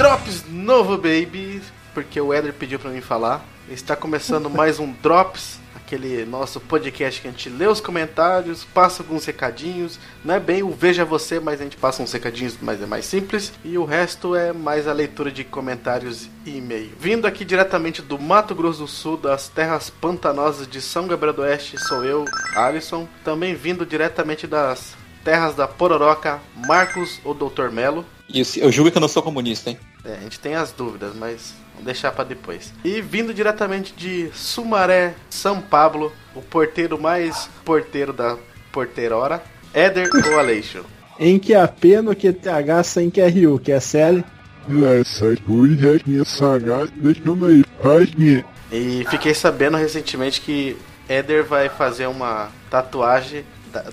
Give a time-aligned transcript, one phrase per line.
[0.00, 1.60] Drops novo, baby!
[1.92, 3.44] Porque o Eder pediu pra mim falar.
[3.68, 9.02] Está começando mais um Drops, aquele nosso podcast que a gente lê os comentários, passa
[9.02, 10.00] alguns recadinhos.
[10.24, 13.04] Não é bem o Veja Você, mas a gente passa uns recadinhos, mas é mais
[13.04, 13.52] simples.
[13.62, 16.92] E o resto é mais a leitura de comentários e e-mail.
[16.98, 21.42] Vindo aqui diretamente do Mato Grosso do Sul, das terras pantanosas de São Gabriel do
[21.42, 22.24] Oeste, sou eu,
[22.56, 23.06] Alisson.
[23.22, 27.68] Também vindo diretamente das terras da Pororoca, Marcos ou Dr.
[27.70, 28.06] Melo.
[28.32, 29.78] Isso, eu juro que eu não sou comunista, hein?
[30.04, 32.72] É, a gente tem as dúvidas, mas vamos deixar para depois.
[32.84, 38.36] E vindo diretamente de Sumaré, São Paulo, o porteiro mais porteiro da
[38.72, 39.42] porteirora,
[39.74, 40.84] Éder ou Aleixo.
[41.18, 44.24] Em que é P no QTH sem QRU, que é CL.
[44.66, 48.44] Duas minhas sagadas no meio, página.
[48.70, 50.76] E fiquei sabendo recentemente que
[51.08, 53.44] Éder vai fazer uma tatuagem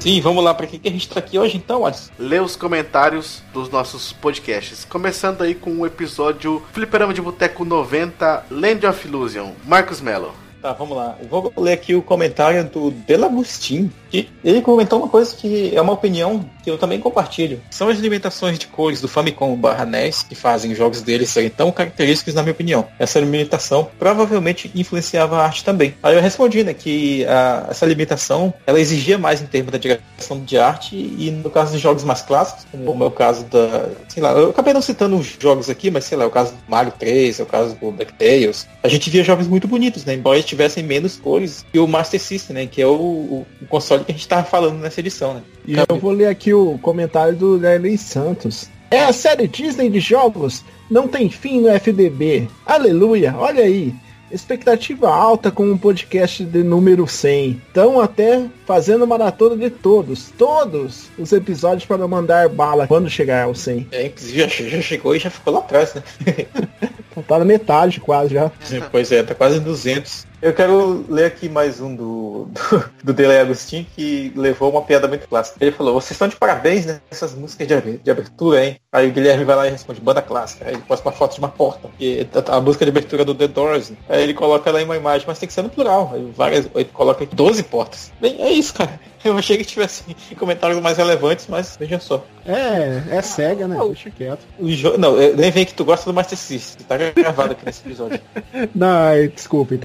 [0.00, 0.54] Sim, vamos lá.
[0.54, 2.10] Pra que, que a gente tá aqui hoje então, Alisson?
[2.18, 4.84] Ler os comentários dos nossos podcasts.
[4.84, 9.52] Começando aí com o episódio Fliperama de Boteco 90, Land of Illusion.
[9.66, 10.39] Marcos Mello.
[10.60, 11.16] Tá, vamos lá.
[11.22, 15.80] Eu vou ler aqui o comentário do Delagostin, que ele comentou uma coisa que é
[15.80, 17.62] uma opinião que eu também compartilho.
[17.70, 21.48] São as limitações de cores do Famicom barra NES que fazem os jogos dele serem
[21.48, 22.86] tão característicos, na minha opinião.
[22.98, 25.94] Essa limitação provavelmente influenciava a arte também.
[26.02, 30.40] Aí eu respondi, né, que a- essa limitação, ela exigia mais em termos da direção
[30.44, 34.22] de arte e no caso dos jogos mais clássicos, como é o caso da, sei
[34.22, 36.92] lá, eu acabei não citando os jogos aqui, mas sei lá, o caso do Mario
[36.98, 38.68] 3, é o caso do DuckTales.
[38.82, 42.54] A gente via jogos muito bonitos, né, embora tivessem menos cores que o Master System,
[42.54, 45.42] né, que é o, o- console que a gente tava falando nessa edição, né.
[45.66, 48.68] E eu vou ler aqui o comentário do Lerley Santos.
[48.90, 52.48] É a série Disney de jogos, não tem fim no FDB.
[52.66, 53.94] Aleluia, olha aí.
[54.32, 57.60] Expectativa alta com um podcast de número 100.
[57.66, 63.56] Estão até fazendo maratona de todos, todos os episódios para mandar bala quando chegar ao
[63.56, 63.88] 100.
[63.90, 66.02] É, inclusive já, já chegou e já ficou lá atrás, né.
[67.26, 68.50] Tá na metade quase já.
[68.90, 70.26] pois é, tá quase em 200.
[70.42, 75.06] Eu quero ler aqui mais um do, do, do Dele Agostinho que levou uma piada
[75.06, 75.58] muito clássica.
[75.60, 78.80] Ele falou, vocês estão de parabéns nessas músicas de, de abertura, hein?
[78.90, 80.64] Aí o Guilherme vai lá e responde, banda clássica.
[80.64, 81.90] Aí ele posta uma foto de uma porta.
[82.00, 83.92] E a, a música de abertura do The Doors.
[84.08, 86.10] Aí ele coloca lá em uma imagem, mas tem que ser no plural.
[86.14, 88.10] Aí várias, ele coloca 12 portas.
[88.18, 88.98] Bem, é isso, cara.
[89.22, 90.04] Eu achei que tivesse
[90.38, 92.24] comentários mais relevantes, mas veja só.
[92.46, 93.76] É, é cega, né?
[93.78, 94.40] Deixa quieto.
[94.58, 94.96] O jo...
[94.96, 96.86] Não, é, nem vem que tu gosta do Master System.
[96.86, 98.20] Tá gravado aqui nesse episódio.
[98.74, 99.80] Não, desculpe.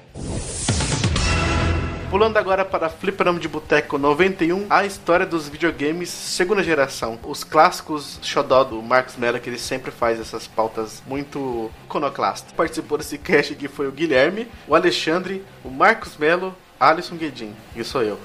[2.08, 7.18] Pulando agora para Fliperama de Boteco 91, a história dos videogames segunda geração.
[7.24, 12.52] Os clássicos xodó do Marcos Mello, que ele sempre faz essas pautas muito iconoclastas.
[12.52, 17.52] Participou desse cast aqui foi o Guilherme, o Alexandre, o Marcos Mello, Alisson Guedin.
[17.74, 18.18] E sou eu.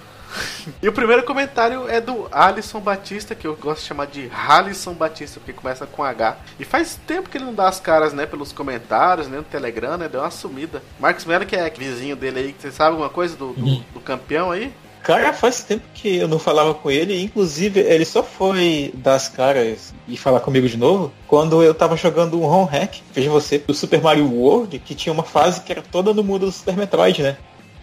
[0.82, 4.94] E o primeiro comentário é do Alisson Batista, que eu gosto de chamar de Halisson
[4.94, 6.38] Batista, porque começa com H.
[6.60, 9.98] E faz tempo que ele não dá as caras, né, pelos comentários, né, no Telegram,
[9.98, 10.82] né, deu uma sumida.
[11.00, 14.52] Marcos Mello, que é vizinho dele aí, você sabe alguma coisa do, do, do campeão
[14.52, 14.72] aí?
[15.04, 19.28] Cara, faz tempo que eu não falava com ele, inclusive ele só foi dar as
[19.28, 23.58] caras e falar comigo de novo quando eu tava jogando um home hack, veja você,
[23.58, 26.78] do Super Mario World, que tinha uma fase que era toda no mundo do Super
[26.78, 27.38] Metroid, né?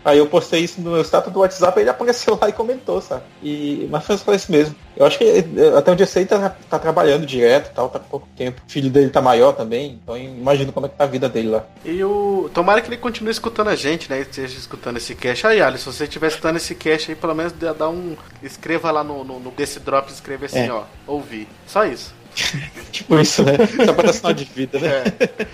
[0.08, 3.00] Aí eu postei isso no meu status do WhatsApp e ele apareceu lá e comentou,
[3.00, 3.22] sabe?
[3.42, 4.74] E, mas foi só isso mesmo.
[4.96, 5.44] Eu acho que eh,
[5.76, 8.60] até onde eu sei tá, tá trabalhando direto e tal, tá com pouco tempo.
[8.66, 11.28] O filho dele tá maior também, então eu imagino como é que tá a vida
[11.28, 11.64] dele lá.
[11.84, 12.50] E o.
[12.52, 14.20] Tomara que ele continue escutando a gente, né?
[14.20, 15.46] Esteja escutando esse cast.
[15.46, 18.16] Aí, Alisson, se você estiver escutando esse cast aí, pelo menos dá um.
[18.42, 20.72] Escreva lá no, no, no desse drop, escreva assim, É.
[20.72, 20.82] ó.
[21.06, 21.46] Ouvir.
[21.66, 22.12] Só isso.
[22.92, 23.52] tipo isso, né?
[23.84, 24.88] Só pra dar sinal de vida, né?
[24.88, 25.46] É.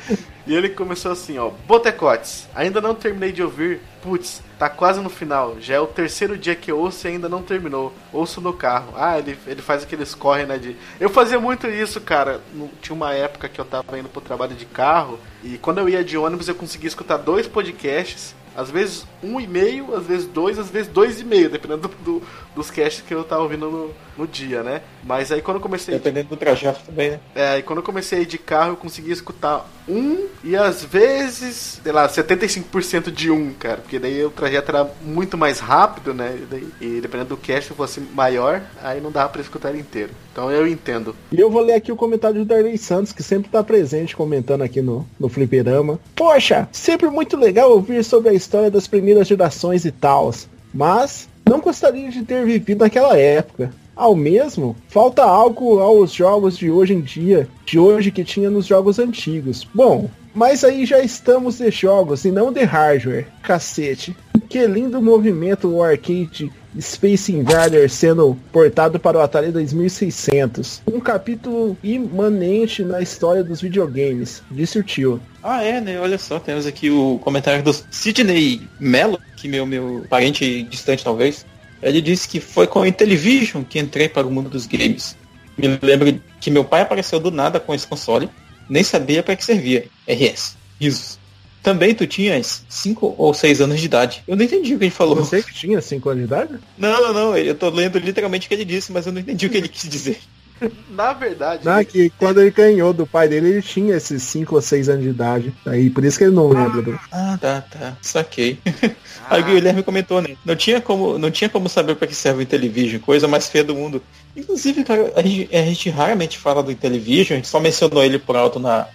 [0.46, 1.50] E ele começou assim, ó.
[1.66, 3.80] Botecotes, ainda não terminei de ouvir.
[4.02, 5.56] Putz, tá quase no final.
[5.58, 7.94] Já é o terceiro dia que eu ouço e ainda não terminou.
[8.12, 8.92] Ouço no carro.
[8.96, 10.58] Ah, ele, ele faz aqueles corre, né?
[10.58, 10.76] De...
[11.00, 12.42] Eu fazia muito isso, cara.
[12.82, 15.18] Tinha uma época que eu tava indo pro trabalho de carro.
[15.42, 19.46] E quando eu ia de ônibus, eu conseguia escutar dois podcasts às vezes um e
[19.46, 22.22] meio, às vezes dois, às vezes dois e meio, dependendo do, do,
[22.54, 24.82] dos casts que eu tava ouvindo no, no dia, né?
[25.02, 25.94] Mas aí quando eu comecei.
[25.94, 27.20] Dependendo do trajeto também, né?
[27.34, 31.92] É, aí quando eu comecei de carro, eu conseguia escutar um e às vezes, sei
[31.92, 33.78] lá, 75% de um, cara.
[33.78, 36.38] Porque daí o trajeto era muito mais rápido, né?
[36.40, 40.10] E, daí, e dependendo do cast fosse maior, aí não dava pra escutar ele inteiro.
[40.32, 41.14] Então eu entendo.
[41.30, 44.62] E eu vou ler aqui o comentário do Darley Santos, que sempre tá presente comentando
[44.62, 45.98] aqui no, no Fliperama.
[46.14, 50.48] Poxa, sempre muito legal ouvir sobre a história das primeiras gerações e tals.
[50.72, 53.70] Mas não gostaria de ter vivido naquela época.
[53.96, 58.66] Ao mesmo, falta algo aos jogos de hoje em dia, de hoje que tinha nos
[58.66, 59.66] jogos antigos.
[59.72, 63.26] Bom, mas aí já estamos de jogos e não de hardware.
[63.42, 64.16] Cacete.
[64.48, 66.50] Que lindo movimento o arcade
[66.80, 70.82] Space Invader sendo portado para o Atari 2600.
[70.92, 75.20] Um capítulo imanente na história dos videogames, disse o tio.
[75.42, 76.00] Ah, é, né?
[76.00, 81.46] Olha só, temos aqui o comentário do Sidney Mello, que meu, meu parente distante talvez.
[81.84, 85.16] Ele disse que foi com a Intellivision que entrei para o mundo dos games.
[85.56, 88.28] Me lembro que meu pai apareceu do nada com esse console,
[88.68, 89.86] nem sabia para que servia.
[90.08, 90.56] RS.
[90.80, 91.18] Risos.
[91.62, 94.24] Também tu tinhas 5 ou 6 anos de idade.
[94.26, 95.16] Eu não entendi o que ele falou.
[95.16, 96.58] Você que tinha 5 anos de idade?
[96.76, 97.36] Não, não, não.
[97.36, 99.68] Eu tô lendo literalmente o que ele disse, mas eu não entendi o que ele
[99.68, 100.18] quis dizer.
[100.90, 101.64] Na verdade.
[101.64, 105.02] Não, que quando ele ganhou do pai dele, ele tinha esses 5 ou 6 anos
[105.02, 105.54] de idade.
[105.66, 106.98] Aí por isso que ele não lembra do.
[107.10, 107.96] Ah, tá, tá.
[108.00, 108.58] Saquei.
[108.66, 108.94] Ah.
[109.36, 110.36] Aí o Guilherme comentou, né?
[110.44, 113.64] Não tinha como, não tinha como saber para que serve o Intellivision, coisa mais feia
[113.64, 114.02] do mundo.
[114.36, 118.18] Inclusive, cara, a gente, a gente raramente fala do Intellivision, a gente só mencionou ele
[118.18, 118.86] por alto na,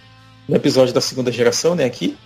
[0.48, 2.16] no episódio da segunda geração, né, aqui.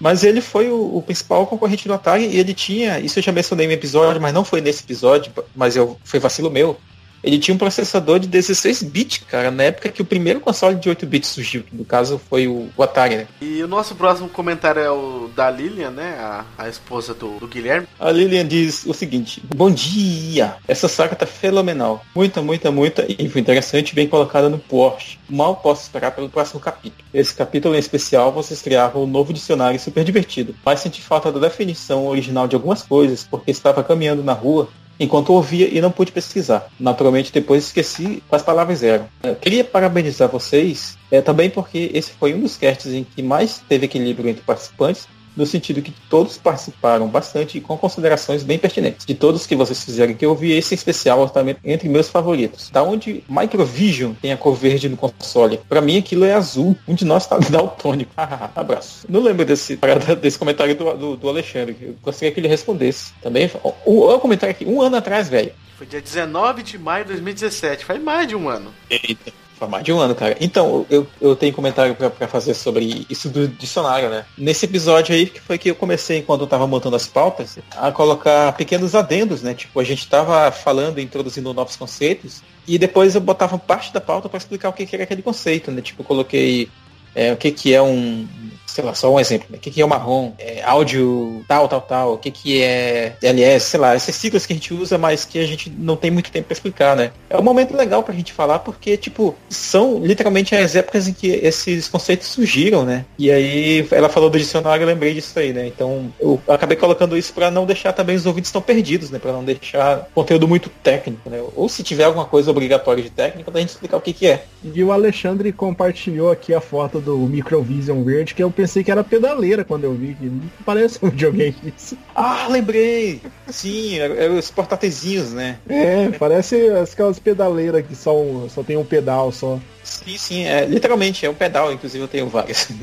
[0.00, 3.30] Mas ele foi o, o, principal concorrente do Atari e ele tinha, isso eu já
[3.30, 6.76] mencionei no episódio, mas não foi nesse episódio, mas eu, foi vacilo meu.
[7.24, 10.88] Ele tinha um processador de 16 bits, cara, na época que o primeiro console de
[10.90, 13.26] 8 bits surgiu, que no caso foi o, o Atari, né?
[13.40, 16.16] E o nosso próximo comentário é o da Lilian, né?
[16.18, 17.88] A, a esposa do, do Guilherme.
[17.98, 20.56] A Lilian diz o seguinte: Bom dia!
[20.68, 22.04] Essa saga tá fenomenal.
[22.14, 25.18] Muita, muita, muita e interessante, bem colocada no Porsche.
[25.28, 27.02] Mal posso esperar pelo próximo capítulo.
[27.12, 30.54] Esse capítulo em especial vocês criavam um novo dicionário super divertido.
[30.64, 34.68] Mas senti falta da definição original de algumas coisas, porque estava caminhando na rua
[34.98, 36.68] enquanto ouvia e não pude pesquisar.
[36.78, 39.08] Naturalmente, depois esqueci quais palavras eram.
[39.22, 43.62] Eu queria parabenizar vocês, é, também porque esse foi um dos casts em que mais
[43.68, 49.06] teve equilíbrio entre participantes no sentido que todos participaram bastante e com considerações bem pertinentes.
[49.06, 52.70] De todos que vocês fizeram que eu vi esse em especial também entre meus favoritos.
[52.70, 55.60] Da onde Microvision tem a cor verde no console.
[55.68, 56.76] Para mim aquilo é azul.
[56.86, 58.12] Um de nós tá daltônico.
[58.54, 59.06] Abraço.
[59.08, 59.78] Não lembro desse,
[60.20, 61.76] desse comentário do, do, do, Alexandre.
[61.80, 63.12] Eu gostaria que ele respondesse.
[63.22, 63.50] Também.
[63.84, 65.52] O, o comentário aqui, um ano atrás, velho.
[65.76, 67.84] Foi dia 19 de maio de 2017.
[67.84, 68.72] Faz mais de um ano.
[68.88, 69.43] Eita.
[69.58, 70.36] Foi mais de um ano, cara.
[70.40, 74.24] Então, eu, eu tenho comentário para fazer sobre isso do dicionário, né?
[74.36, 77.92] Nesse episódio aí, que foi que eu comecei, quando eu tava montando as pautas, a
[77.92, 79.54] colocar pequenos adendos, né?
[79.54, 84.28] Tipo, a gente tava falando, introduzindo novos conceitos, e depois eu botava parte da pauta
[84.28, 85.80] para explicar o que, que era aquele conceito, né?
[85.80, 86.68] Tipo, eu coloquei
[87.14, 88.26] é, o que, que é um,
[88.74, 89.56] sei lá, só um exemplo, né?
[89.56, 93.14] o que, que é o marrom, é, áudio tal, tal, tal, o que, que é
[93.22, 96.10] LS, sei lá, essas siglas que a gente usa, mas que a gente não tem
[96.10, 97.12] muito tempo para explicar, né?
[97.30, 101.28] É um momento legal pra gente falar, porque, tipo, são literalmente as épocas em que
[101.28, 103.04] esses conceitos surgiram, né?
[103.16, 105.68] E aí ela falou do dicionário, eu lembrei disso aí, né?
[105.68, 109.20] Então eu acabei colocando isso para não deixar também os ouvintes tão perdidos, né?
[109.20, 111.40] Para não deixar conteúdo muito técnico, né?
[111.54, 114.44] Ou se tiver alguma coisa obrigatória de técnica, pra gente explicar o que, que é.
[114.64, 119.04] E o Alexandre compartilhou aqui a foto do Microvision verde, que eu pensei que era
[119.04, 121.96] pedaleira quando eu vi, que não parece um videogame isso.
[122.14, 123.20] Ah, lembrei!
[123.48, 125.58] Sim, é, é os portáteis, né?
[125.68, 128.14] É, parece aquelas pedaleiras que só,
[128.48, 129.58] só tem um pedal só.
[129.82, 132.68] Sim, sim, é, literalmente é um pedal, inclusive eu tenho várias.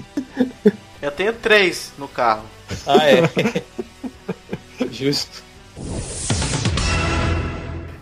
[1.01, 2.43] Eu tenho três no carro.
[2.85, 3.23] Ah, é.
[4.91, 5.43] Justo.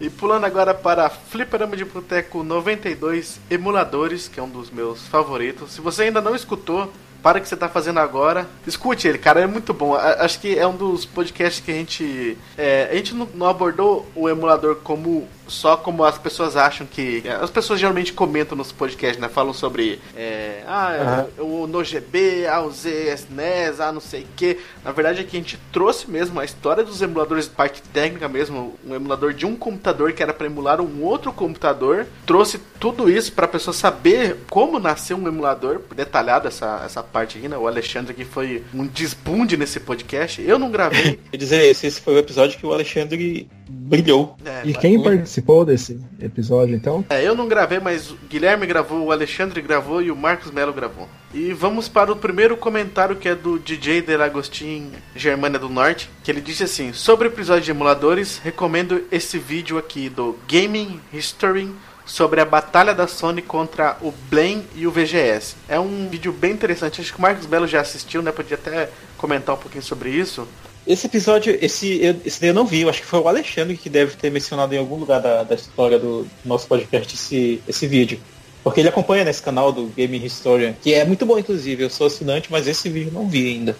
[0.01, 5.71] E pulando agora para Fliperama de Boteco 92 Emuladores, que é um dos meus favoritos.
[5.71, 8.47] Se você ainda não escutou, para o que você está fazendo agora.
[8.65, 9.95] Escute ele, cara, é muito bom.
[9.95, 12.37] Acho que é um dos podcasts que a gente.
[12.57, 17.23] É, a gente não abordou o emulador como só como as pessoas acham que.
[17.41, 19.27] As pessoas geralmente comentam nos podcasts, né?
[19.27, 19.99] Falam sobre.
[20.15, 21.63] É, ah, uhum.
[21.63, 24.57] o NoGB, ah, o ZSNES, ah, não sei o que.
[24.83, 28.77] Na verdade, aqui a gente trouxe mesmo a história dos emuladores de parte técnica mesmo.
[28.85, 32.07] Um emulador de um computador que era para emular um outro computador.
[32.25, 35.81] Trouxe tudo isso para a pessoa saber como nasceu um emulador.
[35.95, 37.57] Detalhado essa, essa parte aqui, né?
[37.57, 40.41] O Alexandre aqui foi um desbunde nesse podcast.
[40.41, 41.19] Eu não gravei.
[41.31, 44.35] Quer dizer, esse, esse foi o episódio que o Alexandre brilhou.
[44.45, 47.05] É, e quem participou desse episódio, então?
[47.09, 50.73] É, eu não gravei, mas o Guilherme gravou, o Alexandre gravou e o Marcos Melo
[50.73, 51.07] gravou.
[51.33, 56.31] E vamos para o primeiro comentário que é do DJ Delagostin Germânia do Norte, que
[56.31, 61.71] ele disse assim: Sobre o episódio de emuladores, recomendo esse vídeo aqui do Gaming History
[62.09, 65.55] sobre a batalha da Sony contra o Blame e o VGS.
[65.67, 68.31] É um vídeo bem interessante, acho que o Marcos Belo já assistiu, né?
[68.31, 70.47] Podia até comentar um pouquinho sobre isso.
[70.89, 73.91] Esse episódio, esse, esse daí eu não vi, eu acho que foi o Alexandre que
[73.91, 78.19] deve ter mencionado em algum lugar da, da história do nosso podcast esse, esse vídeo.
[78.63, 81.83] Porque ele acompanha nesse canal do Game Historian, que é muito bom, inclusive.
[81.83, 83.77] Eu sou assinante, mas esse vídeo eu não vi ainda.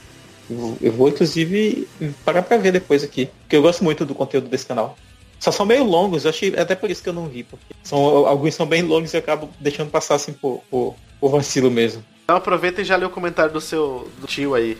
[0.48, 1.88] Eu, eu vou, inclusive,
[2.24, 3.28] parar pra ver depois aqui.
[3.42, 4.96] Porque eu gosto muito do conteúdo desse canal.
[5.40, 7.98] Só são meio longos, eu achei até por isso que eu não vi, porque são,
[8.28, 12.04] alguns são bem longos e eu acabo deixando passar assim por, por, por vacilo mesmo.
[12.24, 14.78] Então aproveita e já lê o comentário do seu do tio aí.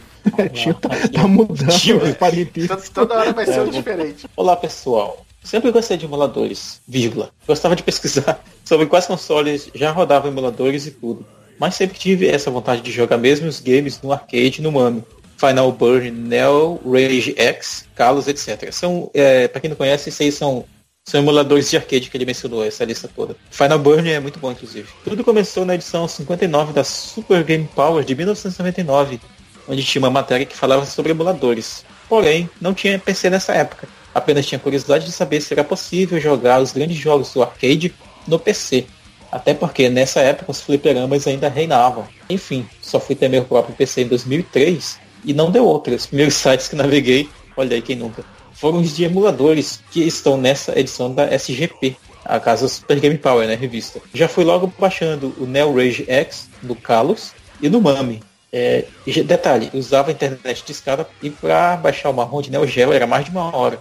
[0.54, 4.28] Tio tá, tá mudando tio, toda, toda hora vai ser um diferente.
[4.36, 5.26] Olá pessoal.
[5.44, 7.30] Sempre gostei de emuladores, vírgula.
[7.48, 11.26] Gostava de pesquisar sobre quais consoles já rodavam emuladores e tudo.
[11.58, 15.04] Mas sempre tive essa vontade de jogar mesmo os games no arcade no Mami.
[15.38, 18.74] Final Burn, Neo, Rage X, Kalos, etc.
[18.74, 20.66] São, é, para quem não conhece, esses aí são,
[21.06, 23.38] são emuladores de arcade que ele mencionou, essa lista toda.
[23.50, 24.90] Final Burn é muito bom, inclusive.
[25.02, 29.22] Tudo começou na edição 59 da Super Game Power de 1999,
[29.70, 31.86] onde tinha uma matéria que falava sobre emuladores.
[32.10, 33.88] Porém, não tinha PC nessa época.
[34.14, 37.94] Apenas tinha curiosidade de saber se era possível jogar os grandes jogos do arcade
[38.28, 38.88] no PC.
[39.32, 42.08] Até porque nessa época os fliperamas ainda reinavam.
[42.28, 45.94] Enfim, só fui ter meu próprio PC em 2003 e não deu outra.
[45.94, 50.36] Os primeiros sites que naveguei, olha aí quem nunca, foram os de emuladores que estão
[50.36, 51.96] nessa edição da SGP,
[52.26, 54.02] a casa Super Game Power, né, revista.
[54.14, 58.22] Já fui logo baixando o Neo Rage X do Carlos e no Mami.
[58.52, 58.86] É,
[59.26, 63.06] detalhe, usava a internet de escada e para baixar uma ROM de Neo Geo era
[63.06, 63.80] mais de uma hora.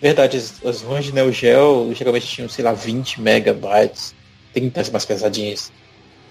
[0.00, 4.12] Verdade, as, as ROMs de Neo Geo geralmente tinham, sei lá, 20 megabytes,
[4.52, 5.70] 30 mais pesadinhas.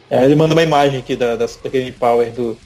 [0.09, 2.57] É, ele manda uma imagem aqui da, da Super Game Power do,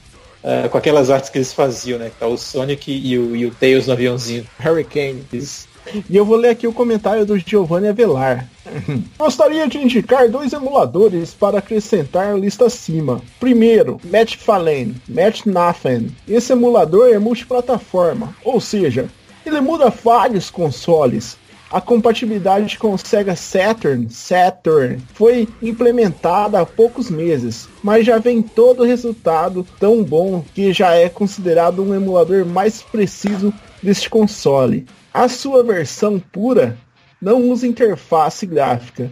[0.44, 2.10] uh, com aquelas artes que eles faziam, né?
[2.10, 4.48] Que tá o Sonic e o, e o Tails no aviãozinho.
[4.60, 5.24] Hurricane.
[5.32, 5.68] Isso.
[6.10, 8.48] E eu vou ler aqui o comentário do Giovanni Avelar.
[9.18, 13.22] Gostaria de indicar dois emuladores para acrescentar a lista acima.
[13.40, 16.16] Primeiro, Match Fallen, Match Nothing.
[16.28, 19.08] Esse emulador é multiplataforma, ou seja,
[19.46, 21.38] ele muda vários consoles,
[21.72, 28.42] a compatibilidade com o Sega Saturn, Saturn foi implementada há poucos meses, mas já vem
[28.42, 33.54] todo o resultado tão bom que já é considerado um emulador mais preciso
[33.86, 34.86] deste console.
[35.14, 36.78] A sua versão pura
[37.22, 39.10] não usa interface gráfica,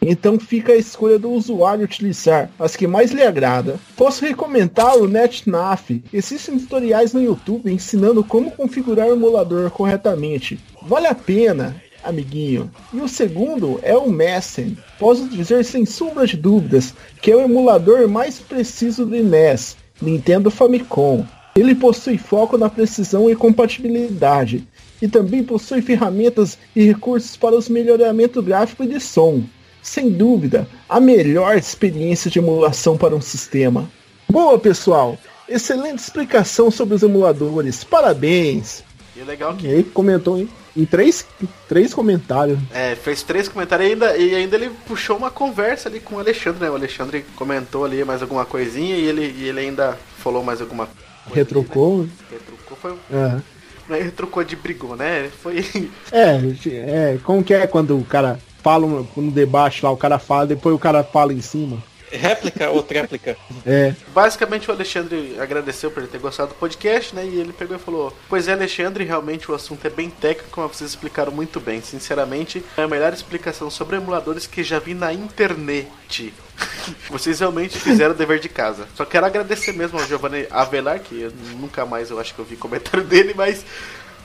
[0.00, 3.78] então fica a escolha do usuário utilizar as que mais lhe agrada.
[3.96, 6.02] Posso recomendar o NetNAF.
[6.12, 10.58] Existem tutoriais no YouTube ensinando como configurar o emulador corretamente.
[10.82, 12.70] Vale a pena amiguinho.
[12.92, 14.76] E o segundo é o Messen.
[14.98, 20.50] Posso dizer sem sombra de dúvidas que é o emulador mais preciso do NES, Nintendo
[20.50, 21.26] Famicom.
[21.56, 24.66] Ele possui foco na precisão e compatibilidade,
[25.00, 29.42] e também possui ferramentas e recursos para os melhoramento gráfico e de som.
[29.82, 33.90] Sem dúvida, a melhor experiência de emulação para um sistema.
[34.28, 35.16] Boa, pessoal!
[35.48, 37.84] Excelente explicação sobre os emuladores.
[37.84, 38.84] Parabéns!
[39.16, 39.66] E legal que.
[39.66, 40.48] E aí, comentou, hein?
[40.76, 41.26] em três,
[41.66, 42.58] três comentários.
[42.70, 46.18] É, fez três comentários e ainda, e ainda ele puxou uma conversa ali com o
[46.18, 46.70] Alexandre, né?
[46.70, 50.86] O Alexandre comentou ali mais alguma coisinha e ele, e ele ainda falou mais alguma
[50.86, 51.05] coisa.
[51.32, 52.00] Retrucou?
[52.00, 52.12] Ali, né?
[52.30, 52.92] Retrucou foi.
[52.92, 53.42] Uhum.
[53.88, 55.30] Não é retrucou de brigou, né?
[55.42, 55.64] Foi.
[56.10, 60.46] É, é, como que é quando o cara fala no debate lá, o cara fala,
[60.46, 61.82] depois o cara fala em cima?
[62.16, 63.36] Réplica ou tréplica?
[63.64, 63.94] É.
[64.08, 67.24] Basicamente o Alexandre agradeceu por ele ter gostado do podcast, né?
[67.24, 70.76] E ele pegou e falou: Pois é, Alexandre, realmente o assunto é bem técnico, mas
[70.76, 71.80] vocês explicaram muito bem.
[71.80, 76.34] Sinceramente, é a melhor explicação sobre emuladores que já vi na internet.
[77.10, 78.86] Vocês realmente fizeram o dever de casa.
[78.94, 82.46] Só quero agradecer mesmo ao Giovanni Avelar, que eu nunca mais eu acho que eu
[82.46, 83.64] vi comentário dele, mas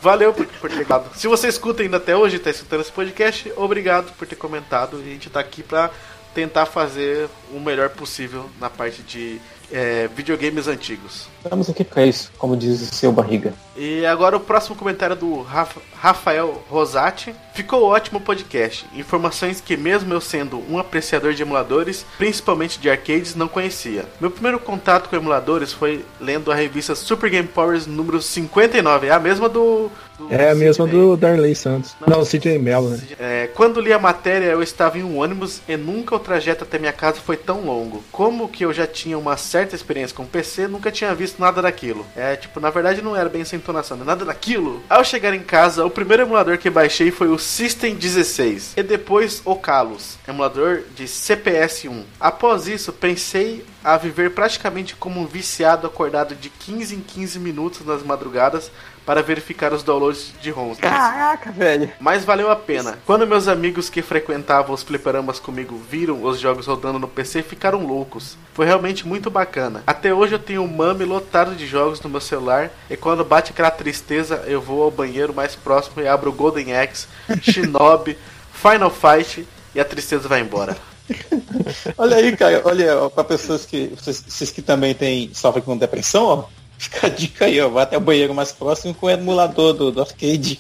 [0.02, 1.16] Valeu por, por ter dado.
[1.16, 4.98] Se você escuta ainda até hoje, está escutando esse podcast, obrigado por ter comentado.
[4.98, 5.92] A gente está aqui para
[6.34, 9.40] tentar fazer o melhor possível na parte de
[9.72, 11.28] é, videogames antigos.
[11.44, 13.54] Estamos aqui pra isso, como diz o seu barriga.
[13.76, 17.34] E agora o próximo comentário do Rafa- Rafael Rosati.
[17.54, 18.86] Ficou ótimo o podcast.
[18.96, 24.06] Informações que, mesmo eu sendo um apreciador de emuladores, principalmente de arcades, não conhecia.
[24.20, 29.08] Meu primeiro contato com emuladores foi lendo a revista Super Game Powers número 59.
[29.08, 29.90] É a mesma do.
[30.18, 31.02] do É a mesma Sidney.
[31.02, 31.96] do Darley Santos.
[32.08, 33.00] Não, Sidney Mello, né?
[33.20, 36.78] É, quando li a matéria, eu estava em um ônibus e nunca o trajeto até
[36.80, 38.04] minha casa foi tão longo.
[38.12, 42.06] Como que eu já tinha uma certa experiência com PC, nunca tinha visto nada daquilo.
[42.16, 44.04] É, tipo, na verdade não era bem essa entonação, né?
[44.06, 44.82] nada daquilo.
[44.90, 49.42] Ao chegar em casa, o primeiro emulador que baixei foi o System 16 e depois
[49.46, 52.04] o Kalos, emulador de CPS 1.
[52.20, 57.86] Após isso, pensei a viver praticamente como um viciado acordado de 15 em 15 minutos
[57.86, 58.72] nas madrugadas
[59.06, 60.80] para verificar os downloads de ROMs.
[60.80, 61.92] Caraca, velho.
[62.00, 63.00] Mas valeu a pena.
[63.06, 67.86] Quando meus amigos que frequentavam os fliperamas comigo viram os jogos rodando no PC, ficaram
[67.86, 68.38] loucos.
[68.54, 69.84] Foi realmente muito bacana.
[69.88, 73.52] Até hoje eu tenho um mame lotado de jogos no meu celular e quando bate
[73.52, 77.08] aquela tristeza, eu vou ao banheiro mais próximo e abro Golden Axe,
[77.42, 78.18] Shinobi,
[78.54, 80.78] Final Fight e a tristeza vai embora.
[81.98, 83.88] Olha aí, cara, olha, ó, pra pessoas que.
[83.88, 86.61] Vocês, vocês que também têm sofrem com depressão, ó.
[86.82, 87.70] Fica a dica aí, ó.
[87.70, 90.60] Vai até o banheiro mais próximo com o emulador do, do arcade.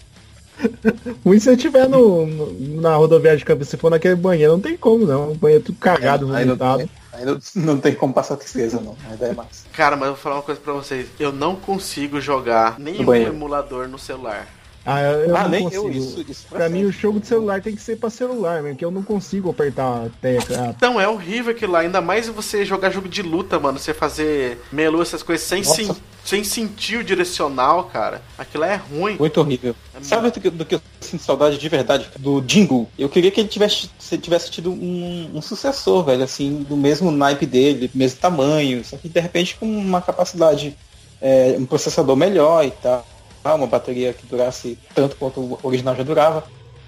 [1.25, 4.60] Ruim se você estiver no, no- na rodoviária de cabeça, se for naquele banheiro, não
[4.60, 5.32] tem como não.
[5.32, 6.78] O banheiro tudo cagado, vomitado.
[6.80, 8.96] tem, aí não, não tem como passar tristeza, não.
[9.10, 9.66] Mas é massa.
[9.74, 11.08] Cara, mas eu vou falar uma coisa pra vocês.
[11.20, 14.48] Eu não consigo jogar nenhum emulador no celular.
[14.86, 15.88] Ah, eu, eu ah, não nem consigo.
[15.88, 18.78] eu, isso, isso Pra mim, o jogo de celular tem que ser pra celular, mesmo,
[18.78, 20.74] que eu não consigo apertar a tecla.
[20.76, 21.80] Então, é horrível aquilo lá.
[21.80, 23.78] Ainda mais você jogar jogo de luta, mano.
[23.78, 25.96] Você fazer melu, essas coisas sem, sen-
[26.26, 28.22] sem sentir o direcional, cara.
[28.38, 29.18] Aquilo é ruim.
[29.20, 29.76] Muito horrível.
[29.94, 32.10] É Sabe do que, do que eu sinto saudade de verdade?
[32.18, 32.90] Do Jingle.
[32.98, 37.12] Eu queria que ele tivesse, se tivesse tido um, um sucessor, velho, assim, do mesmo
[37.12, 40.76] naipe dele, do mesmo tamanho, só que de repente com uma capacidade,
[41.22, 43.06] é, um processador melhor e tal,
[43.44, 46.44] uma bateria que durasse tanto quanto o original já durava.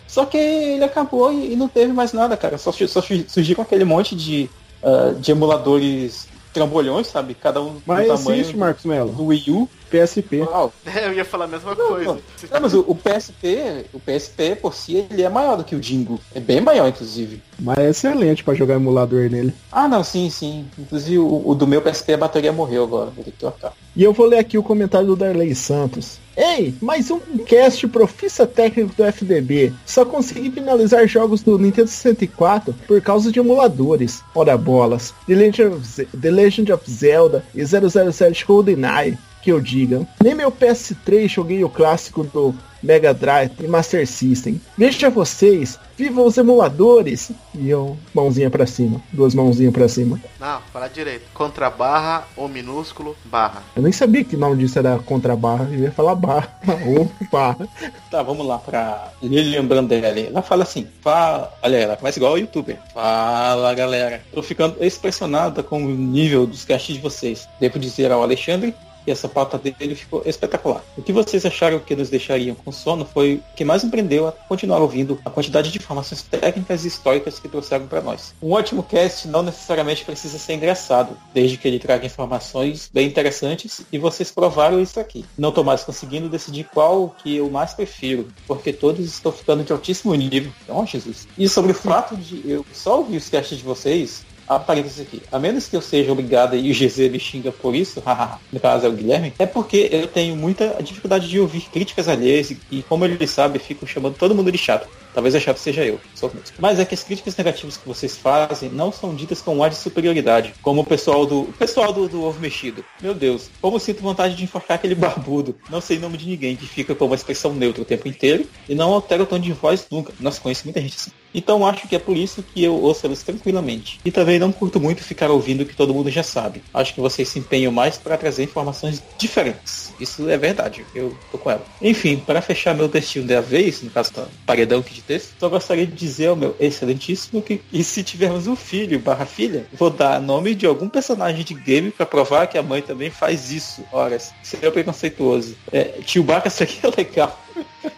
[0.08, 2.58] Só que ele acabou e, e não teve mais nada, cara.
[2.58, 4.50] Só, só su- surgiram aquele monte de,
[4.84, 7.34] ah, de emuladores trambolhões, sabe?
[7.34, 9.12] Cada um Mas do tamanho existe, Marcos Melo.
[9.12, 9.68] do Wii U.
[9.98, 10.42] PSP.
[10.42, 12.06] Uau, É, eu ia falar a mesma não, coisa.
[12.06, 12.16] não.
[12.52, 15.82] Não, mas o, o PSP, o PSP por si, ele é maior do que o
[15.84, 16.20] Jingo.
[16.34, 17.42] É bem maior, inclusive.
[17.60, 19.54] Mas é excelente pra jogar emulador nele.
[19.72, 20.66] Ah, não, sim, sim.
[20.78, 23.12] Inclusive o, o do meu PSP a bateria morreu agora.
[23.12, 23.74] Vou ter que trocar.
[23.96, 26.18] E eu vou ler aqui o comentário do Darley Santos.
[26.36, 29.72] Ei, mais um cast profissa técnico do FDB.
[29.86, 34.24] Só consegui finalizar jogos do Nintendo 64 por causa de emuladores.
[34.34, 35.13] Ora bolas.
[35.28, 39.15] The Legend of, Ze- The Legend of Zelda e 007 GoldenEye.
[39.43, 40.08] Que eu diga.
[40.23, 44.60] Nem meu PS3 joguei o clássico do Mega Drive e Master System.
[44.77, 47.32] Veja vocês, viva os emuladores!
[47.56, 50.19] E eu, mãozinha pra cima, duas mãozinhas pra cima.
[50.39, 51.23] Não, falar direito.
[51.34, 53.63] Contra barra ou minúsculo barra.
[53.75, 56.49] Eu nem sabia que o nome disso era contra barra, eu ia falar barra,
[56.86, 57.67] ou barra.
[58.12, 60.27] Tá, vamos lá pra Lilian Brandelli.
[60.27, 62.77] Ela fala assim, fala, olha, ela começa igual o youtuber.
[62.93, 67.47] Fala galera, tô ficando expressionada com o nível dos casts de vocês.
[67.60, 70.84] Devo dizer ao Alexandre que essa pauta dele ficou espetacular.
[70.98, 74.32] O que vocês acharam que nos deixariam com sono foi o que mais empreendeu a
[74.32, 78.34] continuar ouvindo a quantidade de informações técnicas e históricas que trouxeram para nós.
[78.42, 83.82] Um ótimo cast não necessariamente precisa ser engraçado, desde que ele traga informações bem interessantes
[83.92, 85.26] e vocês provaram isso aqui.
[85.38, 89.72] Não tô mais conseguindo decidir qual que eu mais prefiro, porque todos estão ficando de
[89.72, 90.52] altíssimo nível.
[90.68, 91.28] Oh, Jesus.
[91.38, 95.21] E sobre o fato de eu só ouvir os casts de vocês, a parênteses aqui.
[95.32, 98.01] A menos que eu seja obrigado e o GZ me xinga por isso,
[98.51, 102.51] no caso é o Guilherme, é porque eu tenho muita dificuldade de ouvir críticas alheias
[102.51, 104.88] e, e como ele sabe, fico chamando todo mundo de chato.
[105.13, 106.56] Talvez a chato seja eu, sou mesmo.
[106.58, 109.69] Mas é que as críticas negativas que vocês fazem não são ditas com um ar
[109.69, 112.84] de superioridade, como o pessoal do o pessoal do, do ovo mexido.
[112.99, 115.56] Meu Deus, como sinto vontade de enforcar aquele barbudo.
[115.69, 118.73] Não sei nome de ninguém que fica com uma expressão neutra o tempo inteiro e
[118.73, 120.12] não altera o tom de voz nunca.
[120.19, 121.12] Nossa, conheço muita gente assim.
[121.34, 124.00] Então acho que é por isso que eu ouço elas tranquilamente.
[124.06, 126.63] E também não curto muito ficar ouvindo o que todo mundo já sabe.
[126.74, 129.93] Acho que vocês se empenham mais para trazer informações diferentes.
[130.00, 131.65] Isso é verdade, eu tô com ela.
[131.82, 135.50] Enfim, para fechar meu textinho da vez, no caso do paredão aqui de texto, só
[135.50, 139.89] gostaria de dizer ao meu excelentíssimo que e se tivermos um filho barra filha, vou
[139.89, 143.84] dar nome de algum personagem de game para provar que a mãe também faz isso.
[143.91, 145.56] Ora, seria preconceituoso.
[145.72, 147.39] É, tio Baca seria legal.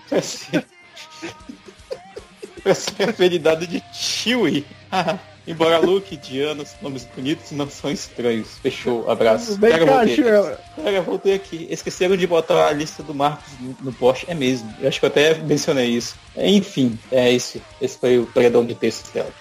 [0.09, 0.21] Pra
[2.65, 4.65] pra ser apelidado de Chewie.
[5.47, 8.57] Embora Luke, Diana, nomes bonitos não são estranhos.
[8.57, 9.55] Fechou, abraço.
[9.59, 11.01] Bem voltei.
[11.01, 11.67] voltei aqui.
[11.69, 14.25] Esqueceram de botar a lista do Marcos no, post.
[14.27, 14.73] É mesmo.
[14.81, 16.15] Eu acho que eu até mencionei isso.
[16.35, 17.61] Enfim, é isso.
[17.79, 19.31] Esse foi o paredão de textos dela.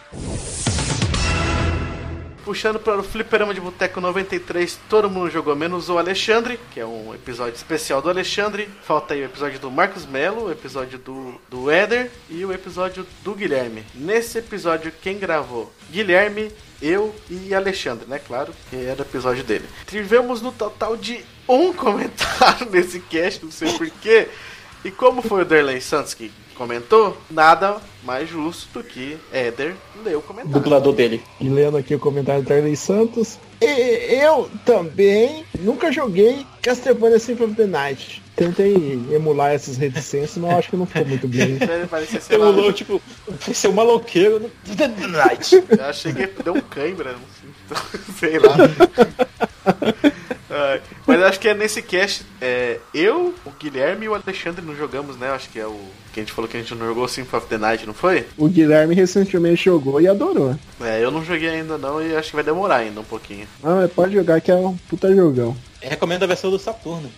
[2.44, 6.84] Puxando para o Fliperama de Boteco 93, todo mundo jogou menos o Alexandre, que é
[6.84, 8.68] um episódio especial do Alexandre.
[8.82, 13.06] Falta aí o episódio do Marcos Melo, o episódio do, do Éder e o episódio
[13.22, 13.82] do Guilherme.
[13.94, 15.72] Nesse episódio, quem gravou?
[15.90, 16.52] Guilherme,
[16.82, 18.18] eu e Alexandre, né?
[18.18, 19.64] Claro, que era o episódio dele.
[19.86, 24.28] Tivemos no total de um comentário nesse cast, não sei porquê.
[24.84, 30.16] E como foi o Derley Santos que comentou, nada mais justo do que Éder ler
[30.16, 30.60] o comentário.
[30.60, 31.22] Dublador dele.
[31.40, 33.38] E lendo aqui o comentário do Darley Santos.
[33.60, 38.22] E eu também nunca joguei Castlevania Symphony of the Night.
[38.36, 38.74] Tentei
[39.10, 41.58] emular essas reticências, mas eu acho que não ficou muito bem.
[42.30, 43.00] Emulou, tipo,
[43.54, 45.64] ser um maloqueiro no The Night.
[45.68, 47.14] Eu achei que deu um cãibra,
[48.18, 48.56] sei lá.
[50.74, 54.64] Ai, Mas eu acho que é nesse cast, é, eu, o Guilherme e o Alexandre
[54.64, 55.30] não jogamos, né?
[55.30, 55.78] Acho que é o
[56.12, 58.24] que a gente falou que a gente não jogou Symphony of the Night, não foi?
[58.36, 60.56] O Guilherme recentemente jogou e adorou.
[60.80, 63.46] É, eu não joguei ainda não e acho que vai demorar ainda um pouquinho.
[63.62, 65.56] Ah, mas pode jogar que é um puta jogão.
[65.80, 67.10] Recomendo a versão do Saturno.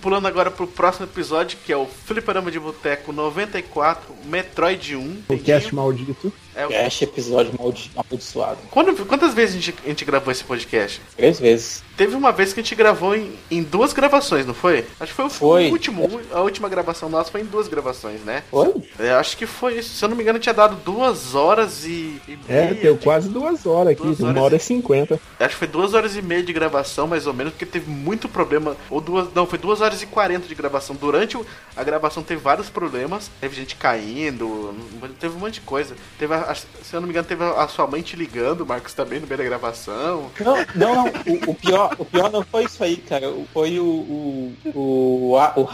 [0.00, 5.22] Pulando agora pro próximo episódio, que é o Fliperama de Boteco 94, Metroid 1.
[5.28, 6.32] O cast maldito.
[6.54, 8.58] É o- Cast episódio maldi amaldiçoado.
[8.70, 11.00] Quando- quantas vezes a gente, a gente gravou esse podcast?
[11.16, 11.82] Três vezes.
[11.96, 14.84] Teve uma vez que a gente gravou em, em duas gravações, não foi?
[14.98, 15.70] Acho que foi o Foi.
[15.70, 16.08] último.
[16.32, 18.42] A última gravação nossa foi em duas gravações, né?
[18.50, 18.72] Foi?
[18.98, 19.94] Eu acho que foi isso.
[19.94, 23.04] Se eu não me engano, tinha dado duas horas e, e É, meia deu de-
[23.04, 25.20] quase duas horas aqui, Duas uma horas hora e- cinquenta.
[25.38, 28.28] Acho que foi duas horas e meia de gravação, mais ou menos, porque teve muito
[28.28, 28.76] problema.
[28.90, 29.28] Ou duas.
[29.34, 30.96] Não, foi duas horas e quarenta de gravação.
[30.96, 33.30] Durante o- a gravação teve vários problemas.
[33.40, 34.74] Teve gente caindo,
[35.20, 35.94] teve um monte de coisa.
[36.18, 38.92] Teve, a- a- se eu não me engano, teve a sua mãe te ligando, Marcos
[38.94, 40.30] também, no meio da gravação.
[40.40, 41.06] Não, não, não.
[41.26, 43.32] O, o pior, o pior não foi isso aí, cara.
[43.52, 43.82] Foi o.
[43.84, 45.66] O, o, o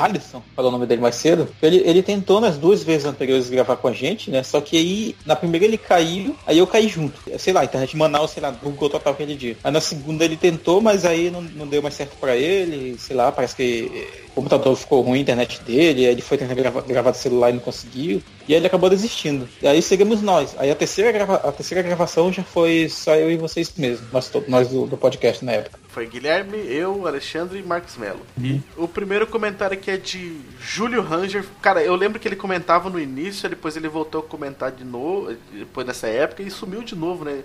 [0.54, 1.48] falou o nome dele mais cedo.
[1.62, 4.42] Ele, ele tentou nas duas vezes anteriores gravar com a gente, né?
[4.42, 7.18] Só que aí, na primeira ele caiu, aí eu caí junto.
[7.38, 9.57] Sei lá, internet Manaus, sei lá, bugou total aquele dia.
[9.62, 12.96] Aí na segunda ele tentou, mas aí não, não deu mais certo pra ele.
[12.98, 16.83] Sei lá, parece que computador ficou ruim, a internet dele, aí ele foi tentar gravar,
[16.83, 18.22] gravar do celular e não conseguiu.
[18.46, 19.48] E aí ele acabou desistindo.
[19.61, 20.55] E aí seguimos nós.
[20.59, 24.07] Aí a terceira, grava, a terceira gravação já foi só eu e vocês mesmo.
[24.12, 25.79] Nós, nós do, do podcast na época.
[25.88, 28.20] Foi Guilherme, eu, Alexandre e Marcos Melo.
[28.40, 31.44] E o primeiro comentário aqui é de Júlio Ranger.
[31.61, 35.37] Cara, eu lembro que ele comentava no início, depois ele voltou a comentar de novo,
[35.53, 37.42] depois dessa época, e sumiu de novo, né?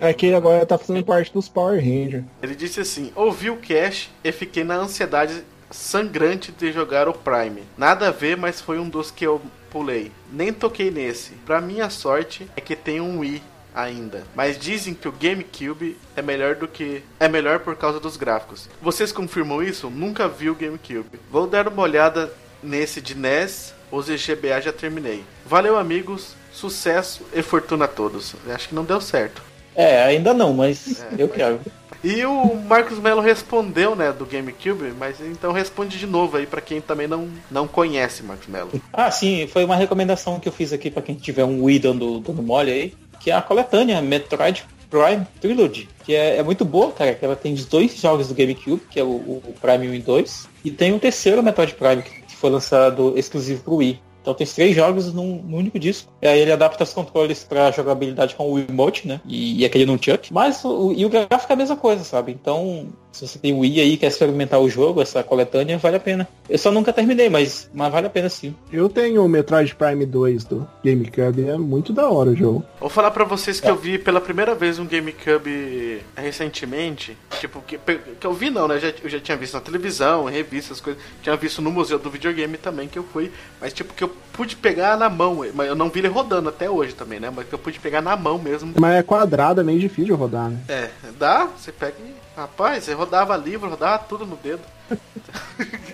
[0.00, 2.24] É que ele agora tá fazendo parte dos Power Rangers.
[2.42, 7.64] Ele disse assim: ouvi o cash e fiquei na ansiedade sangrante de jogar o Prime.
[7.76, 10.12] Nada a ver, mas foi um dos que eu pulei.
[10.32, 11.32] Nem toquei nesse.
[11.44, 13.42] Pra minha sorte é que tem um Wii
[13.74, 14.22] ainda.
[14.34, 18.68] Mas dizem que o GameCube é melhor do que é melhor por causa dos gráficos.
[18.80, 19.90] Vocês confirmam isso?
[19.90, 21.18] Nunca vi o GameCube.
[21.30, 22.32] Vou dar uma olhada
[22.62, 23.74] nesse de NES.
[23.90, 25.24] Os GBA já terminei.
[25.44, 26.34] Valeu, amigos.
[26.52, 28.34] Sucesso e fortuna a todos.
[28.48, 29.42] Acho que não deu certo.
[29.74, 31.60] É, ainda não, mas eu quero.
[32.04, 36.60] E o Marcos Melo respondeu, né, do GameCube, mas então responde de novo aí pra
[36.60, 38.70] quem também não, não conhece Marcos Melo.
[38.92, 42.20] Ah, sim, foi uma recomendação que eu fiz aqui pra quem tiver um Wii dando,
[42.20, 46.92] dando mole aí, que é a coletânea Metroid Prime Trilogy, que é, é muito boa,
[46.92, 49.94] cara, que ela tem os dois jogos do GameCube, que é o, o Prime 1
[49.94, 53.98] e 2, e tem um terceiro Metroid Prime, que foi lançado exclusivo pro Wii.
[54.24, 56.10] Então tem três jogos num, num único disco.
[56.22, 59.20] E aí ele adapta os controles pra jogabilidade com o Wiimote, né?
[59.26, 60.32] E, e aquele Nunchuck.
[60.32, 62.32] Mas o, e o gráfico é a mesma coisa, sabe?
[62.32, 65.96] Então, se você tem o Wii aí e quer experimentar o jogo, essa coletânea, vale
[65.96, 66.28] a pena.
[66.48, 68.54] Eu só nunca terminei, mas, mas vale a pena sim.
[68.72, 72.64] Eu tenho o Metroid Prime 2 do GameCube, é muito da hora o jogo.
[72.80, 77.16] Vou falar pra vocês que eu vi pela primeira vez um GameCube recentemente.
[77.38, 78.80] Tipo, que, que eu vi não, né?
[78.80, 81.00] Já, eu já tinha visto na televisão, em revistas, coisas.
[81.22, 83.30] Tinha visto no museu do videogame também que eu fui.
[83.60, 85.44] Mas tipo, que eu pude pegar na mão.
[85.54, 87.32] Mas eu não vi ele rodando até hoje também, né?
[87.34, 88.74] Mas que eu pude pegar na mão mesmo.
[88.76, 90.58] Mas é quadrado, é meio difícil de rodar, né?
[90.68, 92.23] É, dá, você pega e.
[92.36, 94.62] Rapaz, você rodava livro, rodava tudo no dedo.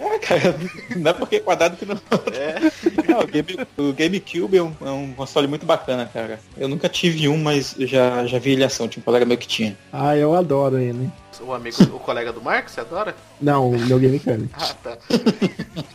[0.01, 0.57] É, cara,
[0.97, 1.97] não é porque é quadrado que não.
[2.33, 2.59] É.
[3.07, 6.41] Não, o, Game, o GameCube é um, é um console muito bacana, cara.
[6.57, 9.37] Eu nunca tive um, mas eu já, já vi ele ação, tinha um colega meu
[9.37, 9.77] que tinha.
[9.93, 11.11] Ah, eu adoro ele.
[11.41, 13.15] O amigo, o colega do Marcos, você adora?
[13.41, 14.51] Não, o meu GameCube.
[14.59, 14.99] Ah, tá.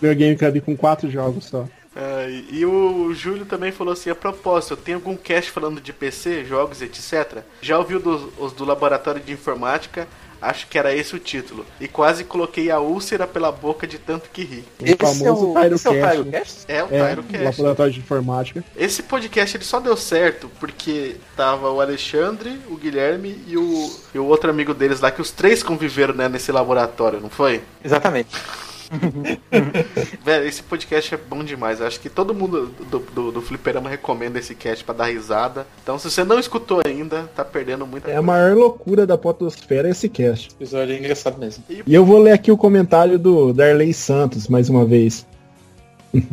[0.02, 1.66] meu GameCube com quatro jogos só.
[1.96, 5.94] Ah, e e o Júlio também falou assim, a propósito, tem algum cast falando de
[5.94, 7.44] PC, jogos, etc?
[7.62, 10.08] Já ouviu dos, os do Laboratório de Informática?
[10.50, 11.66] Acho que era esse o título.
[11.80, 14.64] E quase coloquei a úlcera pela boca de tanto que ri.
[14.80, 16.16] O famoso esse é o Tyrocast.
[16.24, 16.66] Tyrocast?
[16.68, 17.44] É o É, Tyrocast.
[17.44, 18.64] laboratório de informática.
[18.76, 24.20] Esse podcast ele só deu certo porque tava o Alexandre, o Guilherme e o, e
[24.20, 27.62] o outro amigo deles lá, que os três conviveram né, nesse laboratório, não foi?
[27.84, 28.30] Exatamente.
[30.24, 31.80] Velho, esse podcast é bom demais.
[31.80, 35.66] Eu acho que todo mundo do, do, do Fliperama recomenda esse cast pra dar risada.
[35.84, 39.90] Então, se você não escutou ainda, tá perdendo muita É a maior loucura da potosfera
[39.90, 40.50] esse cast.
[40.50, 41.64] O episódio é engraçado mesmo.
[41.70, 45.26] E eu vou ler aqui o comentário do Darley Santos, mais uma vez.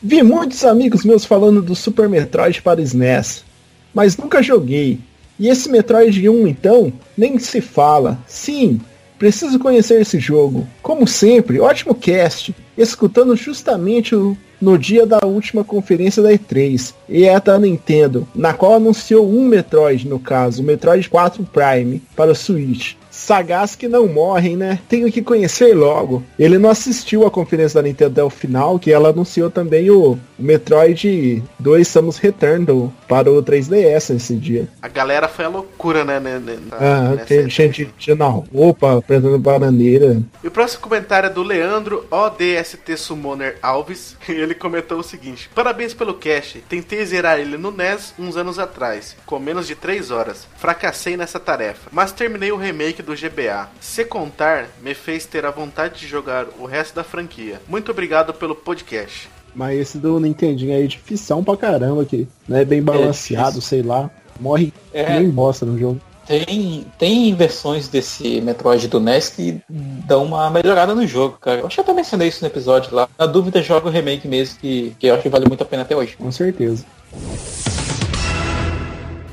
[0.00, 3.44] Vi muitos amigos meus falando do Super Metroid para SNES,
[3.92, 5.00] mas nunca joguei.
[5.38, 8.18] E esse Metroid 1, então, nem se fala.
[8.26, 8.80] Sim,
[9.18, 10.66] preciso conhecer esse jogo.
[10.80, 17.24] Como sempre, ótimo cast, escutando justamente o, no dia da última conferência da E3, e
[17.24, 22.30] é da Nintendo, na qual anunciou um Metroid, no caso, o Metroid 4 Prime, para
[22.30, 22.94] o Switch.
[23.18, 24.78] Sagaz que não morrem, né?
[24.88, 26.22] Tenho que conhecer logo.
[26.38, 30.16] Ele não assistiu a conferência da Nintendo até o final, que ela anunciou também o
[30.38, 34.68] Metroid 2 Samus Return do, para o 3DS nesse dia.
[34.80, 36.20] A galera foi a loucura, né?
[36.20, 40.22] né, né na- Ah, tem gente de na roupa, apresentando bananeira.
[40.42, 44.16] E o próximo comentário é do Leandro ODST Summoner Alves.
[44.28, 46.60] Ele comentou o seguinte: Parabéns pelo cast.
[46.68, 50.46] Tentei zerar ele no NES uns anos atrás, com menos de 3 horas.
[50.56, 53.68] Fracassei nessa tarefa, mas terminei o remake do GBA.
[53.80, 57.60] Se contar, me fez ter a vontade de jogar o resto da franquia.
[57.66, 59.28] Muito obrigado pelo podcast.
[59.54, 62.28] Mas esse do Nintendinho aí é difícil pra caramba aqui.
[62.46, 64.10] Não é bem balanceado, sei lá.
[64.38, 65.18] Morre É.
[65.18, 66.00] nem bosta no jogo.
[66.26, 71.60] Tem, tem versões desse Metroid do NES que dão uma melhorada no jogo, cara.
[71.60, 73.08] Eu acho que eu até mencionei isso no episódio lá.
[73.18, 75.82] Na dúvida, joga o remake mesmo, que, que eu acho que vale muito a pena
[75.82, 76.14] até hoje.
[76.18, 76.84] Com certeza.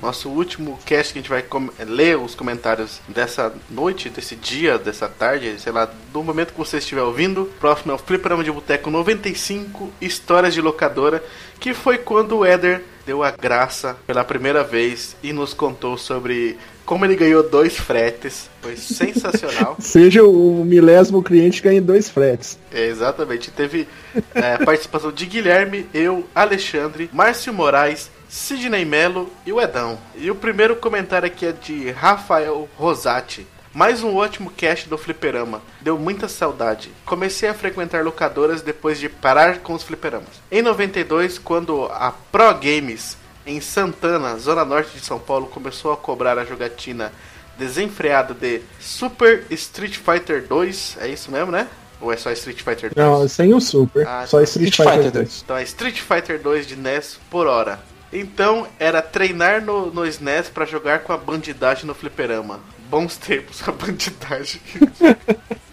[0.05, 1.43] Nosso último cast que a gente vai
[1.83, 6.77] ler os comentários dessa noite, desse dia, dessa tarde, sei lá, do momento que você
[6.77, 7.51] estiver ouvindo.
[7.59, 11.23] Próximo é o Fliperama de Boteco 95, Histórias de Locadora,
[11.59, 16.55] que foi quando o Éder deu a graça pela primeira vez e nos contou sobre
[16.85, 18.47] como ele ganhou dois fretes.
[18.61, 19.75] Foi sensacional.
[19.81, 22.59] Seja o milésimo cliente ganha dois fretes.
[22.71, 23.49] É, exatamente.
[23.49, 23.87] Teve
[24.35, 29.97] é, participação de Guilherme, eu, Alexandre, Márcio Moraes, Sidney Melo e o Edão.
[30.13, 33.47] E o primeiro comentário aqui é de Rafael Rosati.
[33.73, 35.61] Mais um ótimo cast do Fliperama.
[35.79, 36.91] Deu muita saudade.
[37.05, 40.41] Comecei a frequentar locadoras depois de parar com os fliperamas.
[40.51, 43.17] Em 92, quando a Pro Games
[43.47, 47.13] em Santana, zona norte de São Paulo, começou a cobrar a jogatina
[47.57, 51.69] desenfreada de Super Street Fighter 2, é isso mesmo, né?
[52.01, 52.95] Ou é só Street Fighter 2?
[52.95, 54.05] Não, sem o Super.
[54.05, 54.43] Ah, só tá.
[54.43, 55.41] Street, Street Fighter Fighter 2.
[55.45, 57.79] Então é Street Fighter 2 de NES por hora.
[58.11, 62.59] Então era treinar no, no SNES pra jogar com a bandidagem no fliperama.
[62.89, 64.61] Bons tempos, a bandidagem.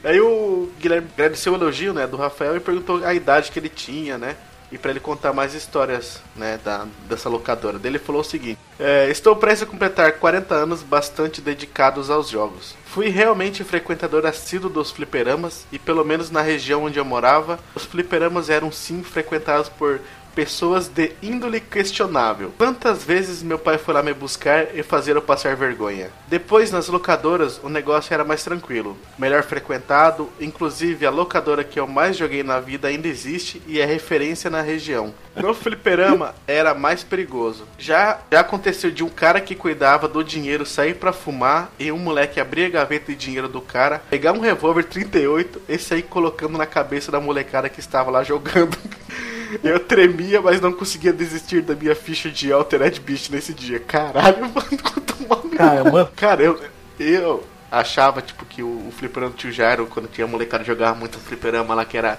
[0.05, 3.68] Aí o Guilherme agradeceu o elogio né, do Rafael e perguntou a idade que ele
[3.68, 4.37] tinha, né?
[4.71, 7.79] E pra ele contar mais histórias né, da, dessa locadora.
[7.85, 12.75] Ele falou o seguinte: é, Estou prestes a completar 40 anos bastante dedicados aos jogos.
[12.87, 17.85] Fui realmente frequentador assíduo dos fliperamas e, pelo menos na região onde eu morava, os
[17.85, 20.01] fliperamas eram sim frequentados por
[20.35, 22.53] pessoas de índole questionável.
[22.57, 26.11] Quantas vezes meu pai foi lá me buscar e fazer eu passar vergonha?
[26.29, 31.87] Depois, nas locadoras, o negócio era mais tranquilo, melhor frequentado, inclusive a locadora que eu
[31.87, 35.12] mais joguei na vida ainda existe e é referência na região.
[35.35, 37.66] No fliperama era mais perigoso.
[37.79, 41.99] Já, já aconteceu de um cara que cuidava do dinheiro sair pra fumar e um
[41.99, 46.59] moleque abrir a gaveta de dinheiro do cara, pegar um revólver 38 e sair colocando
[46.59, 48.77] na cabeça da molecada que estava lá jogando.
[49.62, 53.81] Eu tremia, mas não conseguia desistir da minha ficha de Altered Beast nesse dia.
[53.81, 55.43] Caralho, mano, quanto mal.
[55.57, 56.12] Caramba.
[56.17, 56.61] Cara, eu,
[56.99, 61.19] eu achava, tipo, que o, o fliperama do tio Jairo, quando tinha molecada jogava muito
[61.19, 62.19] fliperama lá, que era...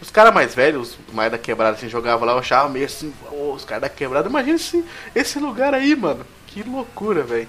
[0.00, 3.52] Os caras mais velhos, mais da quebrada, assim, jogavam lá, eu achava meio assim, "Ô,
[3.52, 4.82] os caras da quebrada, imagina esse,
[5.14, 6.24] esse lugar aí, mano.
[6.46, 7.46] Que loucura, velho.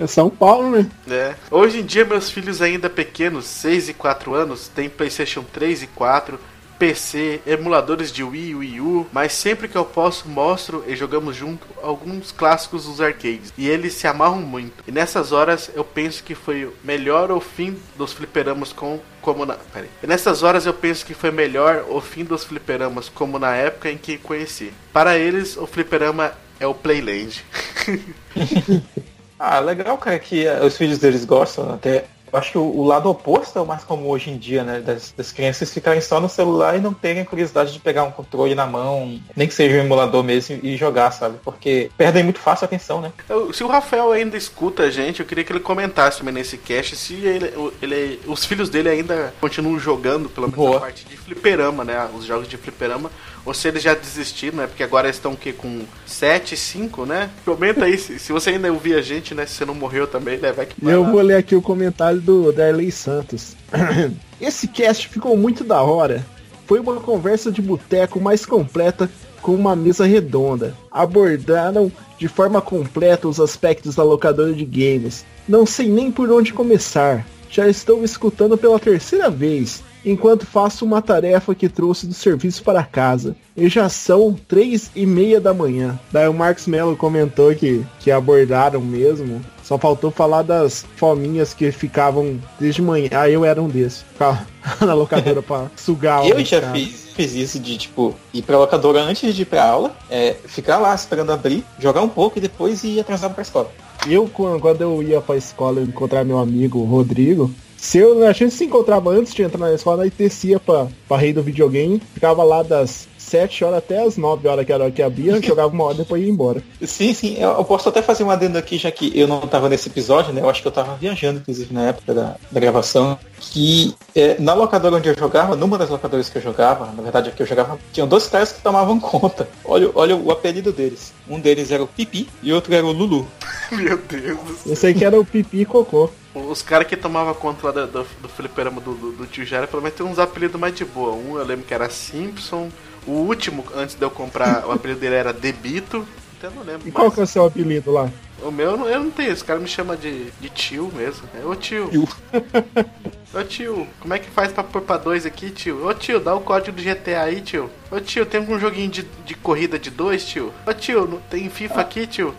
[0.00, 0.88] É São Paulo, né?
[1.10, 1.34] É.
[1.50, 5.86] Hoje em dia, meus filhos ainda pequenos, 6 e 4 anos, têm PlayStation 3 e
[5.88, 6.38] 4,
[6.78, 11.66] PC, emuladores de Wii Wii U, mas sempre que eu posso, mostro e jogamos junto
[11.82, 13.52] alguns clássicos dos arcades.
[13.58, 14.84] E eles se amarram muito.
[14.86, 19.54] E nessas horas eu penso que foi melhor o fim dos fliperamas com como na.
[19.54, 19.90] Peraí.
[20.02, 23.90] E nessas horas eu penso que foi melhor o fim dos fliperamas como na época
[23.90, 24.72] em que conheci.
[24.92, 27.44] Para eles, o fliperama é o Playland.
[29.40, 31.72] Ah, legal, cara, que eh, os filhos deles gostam.
[31.72, 34.80] Até eu acho que o, lado oposto é o mais comum hoje em dia, né?
[34.80, 38.10] Das, das crianças ficarem só no celular e não terem a curiosidade de pegar um
[38.10, 41.38] controle na mão, nem que seja um emulador mesmo, e jogar, sabe?
[41.44, 43.12] Porque perdem muito fácil a atenção, né?
[43.28, 46.56] Eu- Se o Rafael ainda escuta a gente, eu queria que ele comentasse também nesse
[46.58, 50.76] cast se ele, ele- os filhos dele ainda continuam jogando, pelo menos Boa.
[50.76, 52.08] a parte de fliperama, né?
[52.14, 53.10] Os jogos de fliperama.
[53.44, 54.66] Ou se eles já desistiram, né?
[54.66, 55.52] Porque agora estão o quê?
[55.52, 57.30] Com 7, 5, né?
[57.44, 59.46] Comenta aí se, se você ainda ouvir a gente, né?
[59.46, 60.52] Se você não morreu também, né?
[60.52, 63.56] Vai que eu vou ler aqui o comentário comentário do Darley Santos.
[64.40, 66.24] Esse cast ficou muito da hora.
[66.66, 70.74] Foi uma conversa de boteco mais completa com uma mesa redonda.
[70.90, 75.24] Abordaram de forma completa os aspectos da locadora de games.
[75.48, 77.26] Não sei nem por onde começar.
[77.50, 82.82] Já estou escutando pela terceira vez, enquanto faço uma tarefa que trouxe do serviço para
[82.82, 83.36] casa.
[83.56, 85.98] E já são três e meia da manhã.
[86.12, 89.40] Daí o Marcos Mello comentou que, que abordaram mesmo.
[89.62, 93.08] Só faltou falar das fominhas que ficavam desde manhã.
[93.12, 94.02] Ah, eu era um desses.
[94.12, 94.46] Ficava
[94.80, 96.72] na locadora pra sugar Eu já cara.
[96.72, 100.78] fiz, fiz isso de, tipo, ir pra locadora antes de ir pra aula, é, ficar
[100.78, 103.70] lá esperando abrir, jogar um pouco e depois ir atrasado pra escola.
[104.08, 108.52] Eu, quan- quando eu ia pra escola encontrar meu amigo Rodrigo, se eu, a gente
[108.52, 112.42] se encontrava antes de entrar na escola e descia pra, pra rei do videogame, ficava
[112.42, 115.72] lá das 7 horas até as 9 horas que era a hora que abria, jogava
[115.72, 116.62] uma hora e depois ia embora.
[116.82, 119.68] Sim, sim, eu, eu posso até fazer um adendo aqui, já que eu não tava
[119.68, 120.40] nesse episódio, né?
[120.40, 123.18] Eu acho que eu tava viajando, inclusive, na época da, da gravação.
[123.40, 127.28] Que é, na locadora onde eu jogava, numa das locadoras que eu jogava, na verdade
[127.28, 129.48] a que eu jogava, tinham dois caras que tomavam conta.
[129.64, 131.12] Olha, olha o apelido deles.
[131.28, 133.26] Um deles era o Pipi e outro era o Lulu.
[133.70, 134.66] Meu Deus.
[134.66, 136.10] Eu sei que era o pipi e cocô.
[136.46, 139.66] Os caras que tomavam conta lá do, do, do fliperama do, do, do tio Jara,
[139.66, 141.12] pelo menos tem uns apelidos mais de boa.
[141.12, 142.70] Um eu lembro que era Simpson.
[143.06, 146.06] O último, antes de eu comprar, o apelido dele era Debito.
[146.38, 148.10] Até não lembro E qual que é o seu apelido lá?
[148.42, 151.28] O meu eu não, eu não tenho, esse cara me chama de, de tio mesmo.
[151.34, 151.88] É ô tio.
[151.90, 152.08] Tio.
[153.34, 155.86] Ô tio, como é que faz pra pôr pra dois aqui, tio?
[155.86, 157.68] Ô tio, dá o código do GTA aí, tio.
[157.90, 160.50] Ô tio, tem um joguinho de, de corrida de dois, tio?
[160.66, 162.34] Ô tio, não tem FIFA aqui, tio?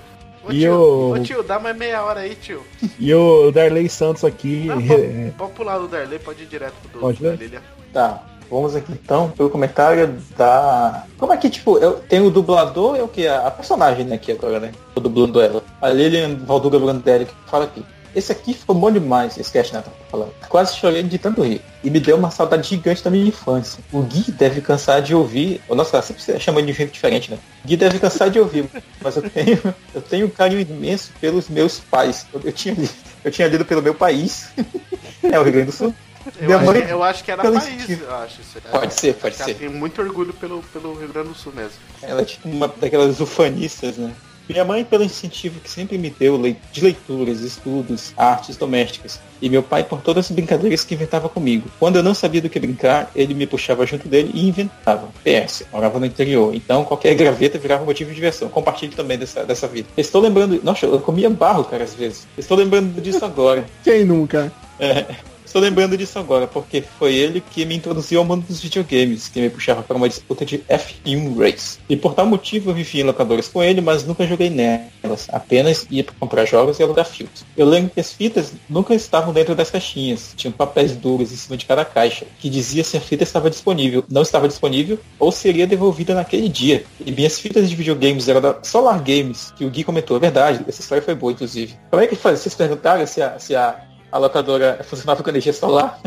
[0.50, 2.62] Ô E tio, o- ô tio, dá mais meia hora aí, tio.
[3.00, 4.66] E o Darley Santos aqui.
[4.66, 7.38] Não, é, pode, pular do Darley, pode ir direto pro do, Pode, da né?
[7.40, 7.62] Lilian.
[7.94, 11.06] Tá, vamos aqui então pelo comentário da.
[11.18, 13.28] Como é que, tipo, eu tenho o dublador, é o que?
[13.28, 14.72] A, a personagem, né, aqui agora, né?
[14.96, 15.64] Tô dublando ela.
[15.82, 17.84] A Lilian Valduga Brandelli que fala aqui.
[18.16, 19.82] Esse aqui ficou bom demais, esse cast, né?
[19.82, 20.34] Tá falando.
[20.50, 21.62] Quase chorei de tanto rir.
[21.84, 23.80] E me deu uma saudade gigante da minha infância.
[23.92, 25.62] O Gui deve cansar de ouvir.
[25.68, 27.38] Oh, nossa, sempre você chama de um jeito diferente, né?
[27.66, 28.66] Gui deve cansar de ouvir.
[29.02, 29.62] Mas eu tenho,
[29.94, 32.26] eu tenho um carinho imenso pelos meus pais.
[32.34, 32.94] Eu, eu tinha, lido,
[33.24, 34.50] eu tinha lido pelo meu país.
[35.24, 35.94] é o Rio Grande do Sul.
[36.40, 38.42] Eu, acho, que- eu acho que era país, eu acho.
[38.42, 38.62] Isso.
[38.70, 39.54] Pode ser, pode Ela ser.
[39.56, 41.78] tem muito orgulho pelo, pelo Rio Grande do Sul mesmo.
[42.04, 44.14] Ela é tipo uma daquelas ufanistas, né?
[44.50, 49.20] Minha mãe pelo incentivo que sempre me deu de leituras, estudos, artes domésticas.
[49.40, 51.70] E meu pai por todas as brincadeiras que inventava comigo.
[51.80, 55.08] Quando eu não sabia do que brincar, ele me puxava junto dele e inventava.
[55.24, 58.50] PS, morava no interior, então qualquer graveta virava motivo de diversão.
[58.50, 59.88] Compartilhe também dessa, dessa vida.
[59.96, 60.60] Estou lembrando.
[60.64, 62.28] Nossa, eu comia barro, cara, às vezes.
[62.36, 63.64] Estou lembrando disso agora.
[63.84, 64.52] Quem nunca?
[64.80, 65.06] É,
[65.50, 69.42] estou lembrando disso agora, porque foi ele que me introduziu ao mundo dos videogames, que
[69.42, 71.80] me puxava para uma disputa de F1 Race.
[71.90, 75.28] E por tal motivo eu vivi em locadoras com ele, mas nunca joguei nelas.
[75.30, 77.44] Apenas ia para comprar jogos e alugar filmes.
[77.58, 80.34] Eu lembro que as fitas nunca estavam dentro das caixinhas.
[80.36, 84.06] Tinham papéis duros em cima de cada caixa, que dizia se a fita estava disponível,
[84.10, 86.84] não estava disponível, ou seria devolvida naquele dia.
[87.04, 90.64] E minhas fitas de videogames eram da Solar Games, que o Gui comentou, é verdade,
[90.68, 91.76] essa história foi boa, inclusive.
[91.90, 92.40] Como é que faz?
[92.40, 96.00] Vocês perguntaram se a, se a a locadora funcionava com energia solar.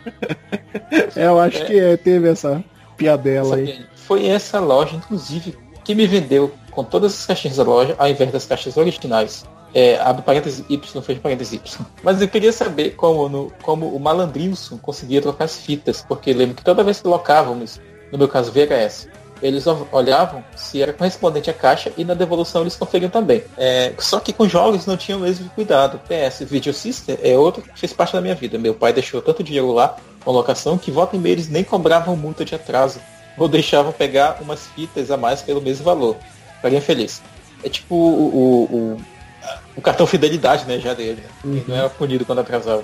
[1.16, 2.64] É, eu acho que é, teve essa
[2.96, 3.86] piadela aí.
[3.96, 8.32] Foi essa loja, inclusive, que me vendeu com todas as caixinhas da loja, ao invés
[8.32, 9.46] das caixas originais.
[9.74, 11.86] É, abre parênteses Y, fecha parênteses Y.
[12.04, 16.56] Mas eu queria saber como, no, como o malandrilson conseguia trocar as fitas, porque lembro
[16.56, 19.10] que toda vez que locávamos, no meu caso VHS,
[19.42, 23.44] eles olhavam se era correspondente à caixa e na devolução eles conferiam também.
[23.58, 26.00] É, só que com jogos não tinha o mesmo cuidado.
[26.08, 28.58] PS, Video System é outro que fez parte da minha vida.
[28.58, 32.16] Meu pai deixou tanto dinheiro lá com locação que volta e meia eles nem cobravam
[32.16, 33.00] multa de atraso
[33.38, 36.18] ou deixavam pegar umas fitas a mais pelo mesmo valor.
[36.56, 37.22] Ficaria feliz.
[37.64, 39.02] É tipo o, o, o,
[39.78, 41.24] o cartão fidelidade, né, já dele.
[41.46, 42.84] Ele não era punido quando atrasava.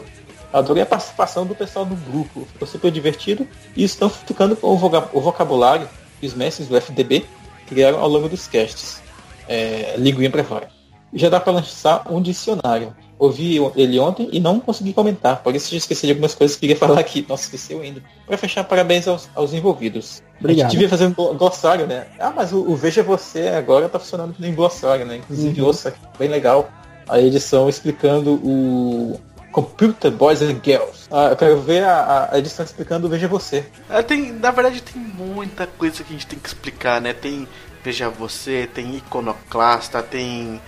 [0.54, 2.48] Adorei a participação do pessoal do grupo.
[2.54, 3.48] Ficou super divertido.
[3.76, 5.89] E estão ficando com o vocabulário
[6.23, 7.25] que os mestres do FDB
[7.67, 9.01] criaram ao longo dos casts.
[9.47, 10.69] É, linguinha pra fora.
[11.13, 12.95] Já dá para lançar um dicionário.
[13.19, 16.62] Ouvi ele ontem e não consegui comentar, por isso já esqueci de algumas coisas que
[16.62, 17.25] queria falar aqui.
[17.27, 18.01] Nossa, esqueceu ainda.
[18.25, 20.23] Para fechar, parabéns aos, aos envolvidos.
[20.36, 20.63] A Obrigado.
[20.63, 22.07] gente devia fazer um glo- glossário, né?
[22.19, 25.17] Ah, mas o, o Veja Você agora tá funcionando em glossário, né?
[25.17, 25.67] Inclusive, Uhum.
[25.67, 26.69] ouça, bem legal,
[27.07, 29.19] a edição explicando o
[29.54, 31.08] Computer Boys and Girls.
[31.10, 33.66] Ah, eu quero ver a, a edição explicando o Veja Você.
[33.89, 37.13] É, tem, na verdade tem muita coisa que a gente tem que explicar, né?
[37.13, 37.48] Tem
[37.84, 40.60] Veja Você, tem Iconoclasta, tem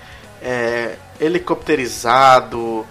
[0.41, 2.85] é, helicopterizado,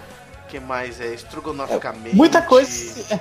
[0.49, 1.13] que mais é?
[1.13, 2.15] Estrogonoficamente.
[2.15, 2.69] Muita coisa.
[2.69, 3.13] se-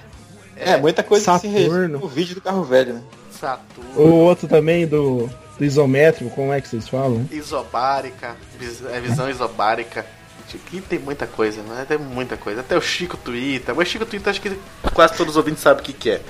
[0.56, 1.98] É, é, muita coisa se resume Saturno.
[2.00, 3.02] no vídeo do carro velho, né?
[3.30, 7.28] Saturno, O outro também do, do isométrico, como é que vocês falam?
[7.30, 10.06] isobárica, vis- é visão isobárica.
[10.54, 11.84] Aqui tem muita coisa, né?
[11.86, 12.60] Tem muita coisa.
[12.60, 13.74] Até o Chico Twitter.
[13.74, 14.56] Mas Chico Twitter acho que
[14.92, 16.20] quase todos os ouvintes sabem o que, que é.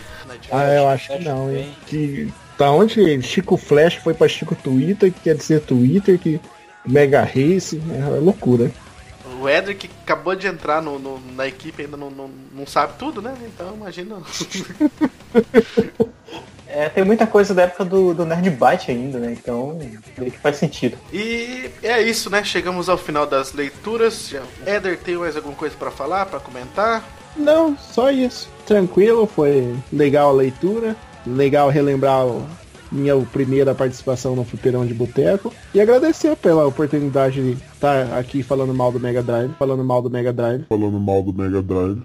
[0.50, 1.74] Ah, eu acho que não, hein?
[1.86, 6.40] Que tá onde Chico Flash foi pra Chico Twitter, que quer dizer Twitter, que
[6.86, 8.70] Mega Race, é loucura.
[9.40, 13.20] O Edric acabou de entrar no, no- na equipe ainda não, não, não sabe tudo,
[13.20, 13.34] né?
[13.46, 14.16] Então imagina.
[16.76, 19.32] É, tem muita coisa da época do, do Nerd Byte ainda, né?
[19.32, 19.78] Então,
[20.18, 20.98] meio que faz sentido.
[21.12, 22.42] E é isso, né?
[22.42, 24.28] Chegamos ao final das leituras.
[24.28, 27.04] Já- Éder, tem mais alguma coisa pra falar, pra comentar?
[27.36, 28.48] Não, só isso.
[28.66, 32.44] Tranquilo, foi legal a leitura, legal relembrar o-
[32.90, 38.72] minha primeira participação no Fliperão de Boteco e agradecer pela oportunidade de estar aqui falando
[38.74, 40.64] mal do Mega Drive, falando mal do Mega Drive.
[40.68, 41.98] Falando mal do Mega Drive.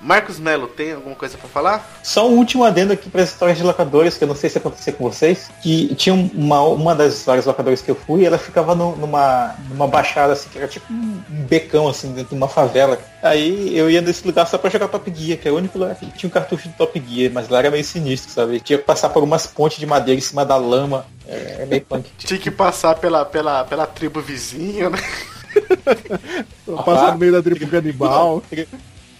[0.00, 2.00] Marcos Melo, tem alguma coisa pra falar?
[2.02, 4.58] Só um último adendo aqui para as histórias de locadores, que eu não sei se
[4.58, 8.74] aconteceu com vocês, que tinha uma, uma das várias locadoras que eu fui, ela ficava
[8.74, 12.98] no- numa, numa baixada assim, que era tipo um becão assim, dentro de uma favela.
[13.22, 15.94] Aí eu ia nesse lugar só pra jogar Top Gear, que é o único lugar
[15.94, 18.60] que tinha um cartucho de Top Gear, mas lá era meio sinistro, sabe?
[18.60, 21.04] Tinha que passar por umas pontes de madeira em cima da lama.
[21.32, 22.08] É, é meio punk.
[22.18, 24.98] Tinha que passar pela, pela, pela tribo vizinha, né?
[26.84, 28.42] Passar no meio da tribo canibal.
[28.48, 28.66] Tri-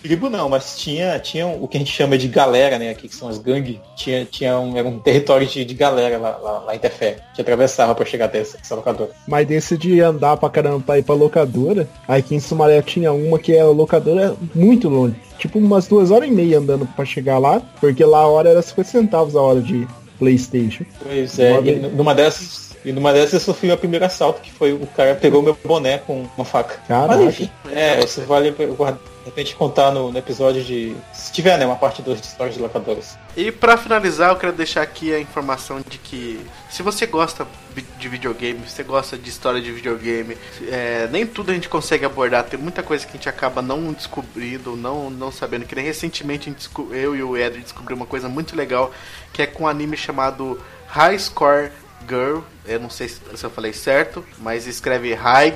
[0.03, 2.91] Tribo não, mas tinha, tinha o que a gente chama de galera, né?
[2.91, 3.77] Aqui que são as gangues.
[3.95, 7.41] Tinha, tinha um, era um território de, de galera lá, lá, lá em Tefé, que
[7.41, 9.11] atravessava pra chegar até essa, essa locadora.
[9.29, 13.39] Mas desse de andar pra caramba pra ir pra locadora, aqui em Sumaré tinha uma
[13.39, 15.15] que era locadora muito longe.
[15.39, 18.61] Tipo umas duas horas e meia andando pra chegar lá, porque lá a hora era
[18.61, 19.87] 50 centavos a hora de
[20.23, 20.85] Playstation.
[21.03, 22.73] Pois é, Uma e numa dessas.
[22.85, 25.99] E numa dessas eu sofri o primeiro assalto, que foi o cara pegou meu boné
[25.99, 26.81] com uma faca.
[26.87, 27.17] Caraca.
[27.19, 30.97] Mas enfim, é, isso vale guardar, de repente contar no, no episódio de.
[31.13, 33.17] Se tiver, né, uma parte 2 de histórias de locadoras.
[33.37, 37.47] E pra finalizar, eu quero deixar aqui a informação de que se você gosta
[37.99, 40.37] de videogame, se você gosta de história de videogame,
[40.69, 42.45] é, nem tudo a gente consegue abordar.
[42.45, 45.67] Tem muita coisa que a gente acaba não descobrindo, não, não sabendo.
[45.67, 46.53] Que nem recentemente
[46.91, 48.93] eu e o Ed descobriu uma coisa muito legal,
[49.33, 51.71] que é com um anime chamado High Score
[52.09, 52.41] Girl.
[52.67, 55.55] Eu não sei se eu falei certo, mas escreve High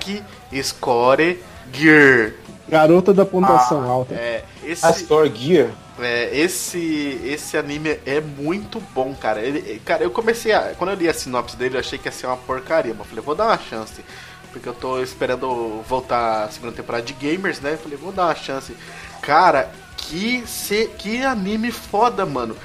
[0.63, 1.41] Score
[1.73, 2.33] Gear.
[2.69, 4.15] Garota da pontuação alta.
[4.15, 4.85] É, esse...
[4.85, 5.71] A Store Gear.
[5.99, 9.41] É, esse esse anime é muito bom, cara.
[9.41, 10.75] Ele, cara, eu comecei a.
[10.77, 12.93] Quando eu li a sinopse dele, eu achei que ia ser uma porcaria.
[12.93, 14.05] Mas eu falei, vou dar uma chance.
[14.53, 17.75] Porque eu tô esperando voltar a segunda temporada de Gamers, né?
[17.75, 18.77] Eu falei, vou dar uma chance.
[19.23, 22.57] Cara, que, se, que anime foda, mano.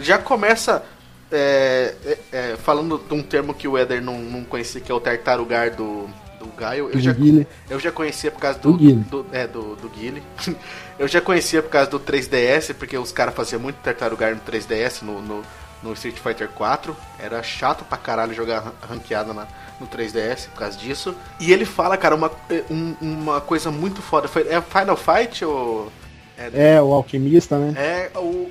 [0.00, 0.82] Já começa
[1.30, 4.94] é, é, é, falando de um termo que o Eder não, não conhecia, que é
[4.94, 6.08] o tartarugar do,
[6.40, 6.90] do Gaio.
[6.92, 7.46] Eu já, Guile.
[7.68, 8.72] eu já conhecia por causa do.
[8.72, 9.04] Do Guile.
[9.10, 10.22] do- é, do, do Guile.
[10.98, 15.02] eu já conhecia por causa do 3DS, porque os caras faziam muito tartarugar no 3DS,
[15.02, 15.42] no, no,
[15.82, 16.96] no Street Fighter 4.
[17.18, 19.46] Era chato pra caralho jogar ran- ranqueada na,
[19.78, 21.14] no 3DS por causa disso.
[21.38, 22.30] E ele fala, cara, uma,
[22.70, 24.26] um- uma coisa muito foda.
[24.26, 25.92] Foi, é Final Fight ou.
[26.54, 27.74] É, o alquimista, né?
[27.76, 28.50] É o,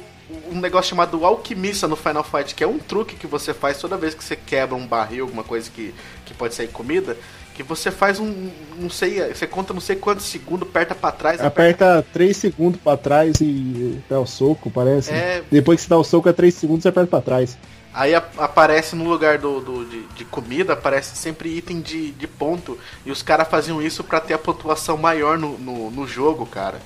[0.52, 3.98] um negócio chamado alquimista no Final Fight, que é um truque que você faz toda
[3.98, 5.92] vez que você quebra um barril, alguma coisa que,
[6.24, 7.18] que pode sair comida,
[7.60, 8.50] que você faz um,
[8.80, 12.96] não sei, você conta não sei quantos segundos, aperta pra trás, Aperta 3 segundos pra
[12.96, 15.12] trás e dá o soco, parece.
[15.12, 15.44] É.
[15.52, 17.58] Depois que você dá o soco é 3 segundos você aperta pra trás.
[17.94, 22.28] Aí a- aparece no lugar do, do- de, de comida, aparece sempre item de, de
[22.28, 22.80] ponto.
[23.06, 26.80] E os caras faziam isso pra ter a pontuação maior no, no, no jogo, cara.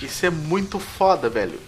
[0.00, 1.60] Isso é muito foda, velho.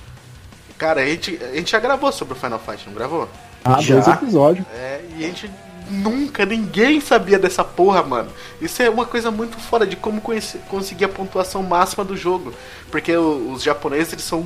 [0.78, 3.28] Cara, a gente, a gente já gravou sobre o Final Fight, não gravou?
[3.62, 3.96] Ah, Já?
[3.96, 4.64] dois episódios.
[4.74, 5.50] É, e a gente
[5.90, 8.30] nunca, ninguém sabia dessa porra, mano.
[8.60, 10.20] Isso é uma coisa muito foda de como
[10.68, 12.52] conseguir a pontuação máxima do jogo.
[12.90, 14.44] Porque o- os japoneses, eles são,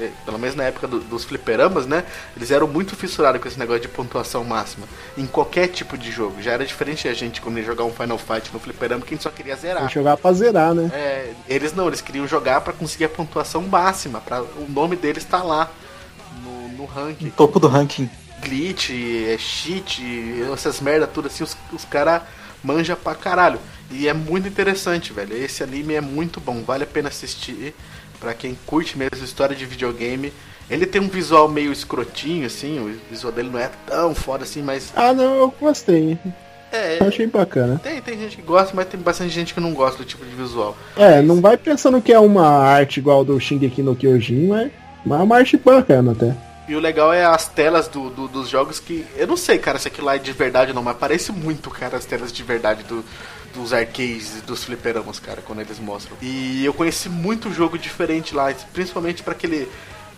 [0.00, 2.04] é, pelo menos na época do- dos fliperamas, né?
[2.36, 4.86] Eles eram muito fissurados com esse negócio de pontuação máxima.
[5.16, 6.40] Em qualquer tipo de jogo.
[6.42, 9.16] Já era diferente a gente quando ia jogar um Final Fight no fliperama, que a
[9.16, 9.86] gente só queria Tem zerar.
[9.88, 10.90] que jogar pra zerar, né?
[10.94, 14.20] É, eles não, eles queriam jogar pra conseguir a pontuação máxima.
[14.20, 15.70] Pra, o nome deles tá lá
[16.42, 18.08] no, no ranking Topo do ranking.
[18.44, 20.02] Glitch, é cheat,
[20.52, 22.22] essas merda tudo assim, os, os caras
[22.62, 23.58] manja pra caralho.
[23.90, 25.36] E é muito interessante, velho.
[25.36, 27.74] Esse anime é muito bom, vale a pena assistir.
[28.20, 30.32] Pra quem curte mesmo história de videogame.
[30.70, 34.62] Ele tem um visual meio escrotinho, assim, o visual dele não é tão foda assim,
[34.62, 34.90] mas.
[34.96, 36.16] Ah, não, eu gostei.
[36.72, 37.78] É, Eu achei bacana.
[37.84, 40.34] tem, tem gente que gosta, mas tem bastante gente que não gosta do tipo de
[40.34, 40.74] visual.
[40.96, 44.72] É, não vai pensando que é uma arte igual do Shingeki no Kyojin, mas,
[45.04, 46.34] mas é uma arte bacana até.
[46.66, 49.04] E o legal é as telas do, do- dos jogos que.
[49.16, 51.68] Eu não sei, cara, se aquilo lá é de verdade ou não, mas parece muito,
[51.70, 53.04] cara, as telas de verdade do-
[53.54, 56.16] dos arcades e dos fliperamas, cara, quando eles mostram.
[56.22, 59.68] E eu conheci muito jogo diferente lá, principalmente pra aquele.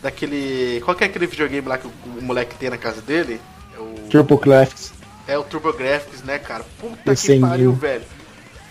[0.02, 0.80] Daquele.
[0.84, 3.40] Qual que é aquele videogame lá que o, o moleque tem na casa dele?
[3.76, 4.92] É o, TurboGrafx.
[5.26, 6.64] é o TurboGrafx, né, cara?
[6.78, 8.04] Puta Esse que pariu, velho.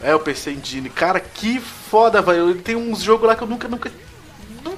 [0.01, 0.89] É o PC Engine.
[0.89, 2.51] Cara, que foda, velho.
[2.51, 3.91] Ele tem uns jogos lá que eu nunca, nunca,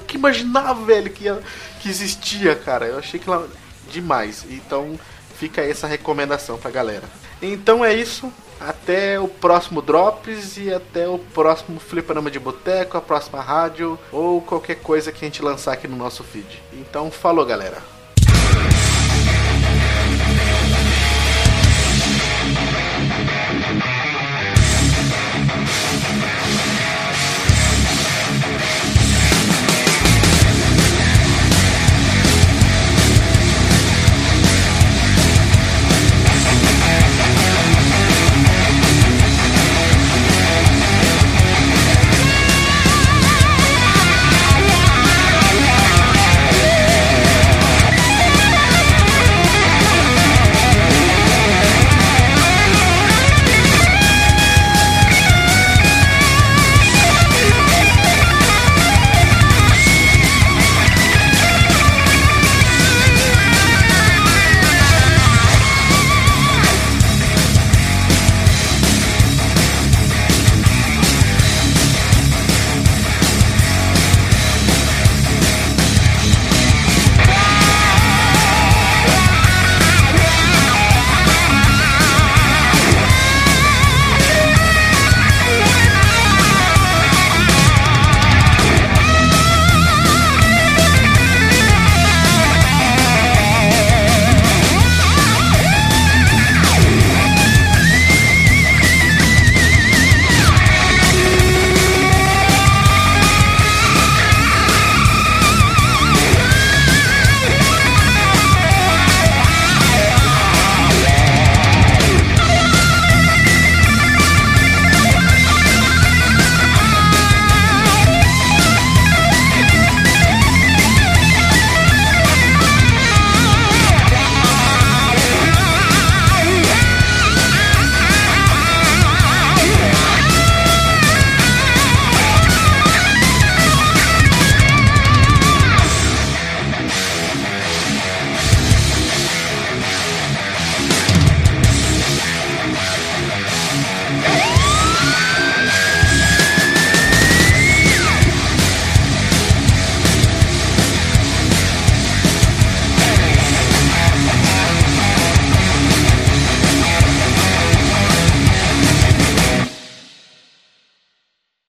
[0.08, 1.40] nunca imaginava, velho, que, ia,
[1.82, 2.86] que existia, cara.
[2.86, 3.46] Eu achei que lá
[3.92, 4.46] demais.
[4.50, 4.98] Então
[5.38, 7.04] fica aí essa recomendação pra galera.
[7.42, 8.32] Então é isso.
[8.60, 14.42] Até o próximo Drops e até o próximo Fliperama de Boteco, a próxima rádio ou
[14.42, 16.64] qualquer coisa que a gente lançar aqui no nosso feed.
[16.74, 17.97] Então falou, galera.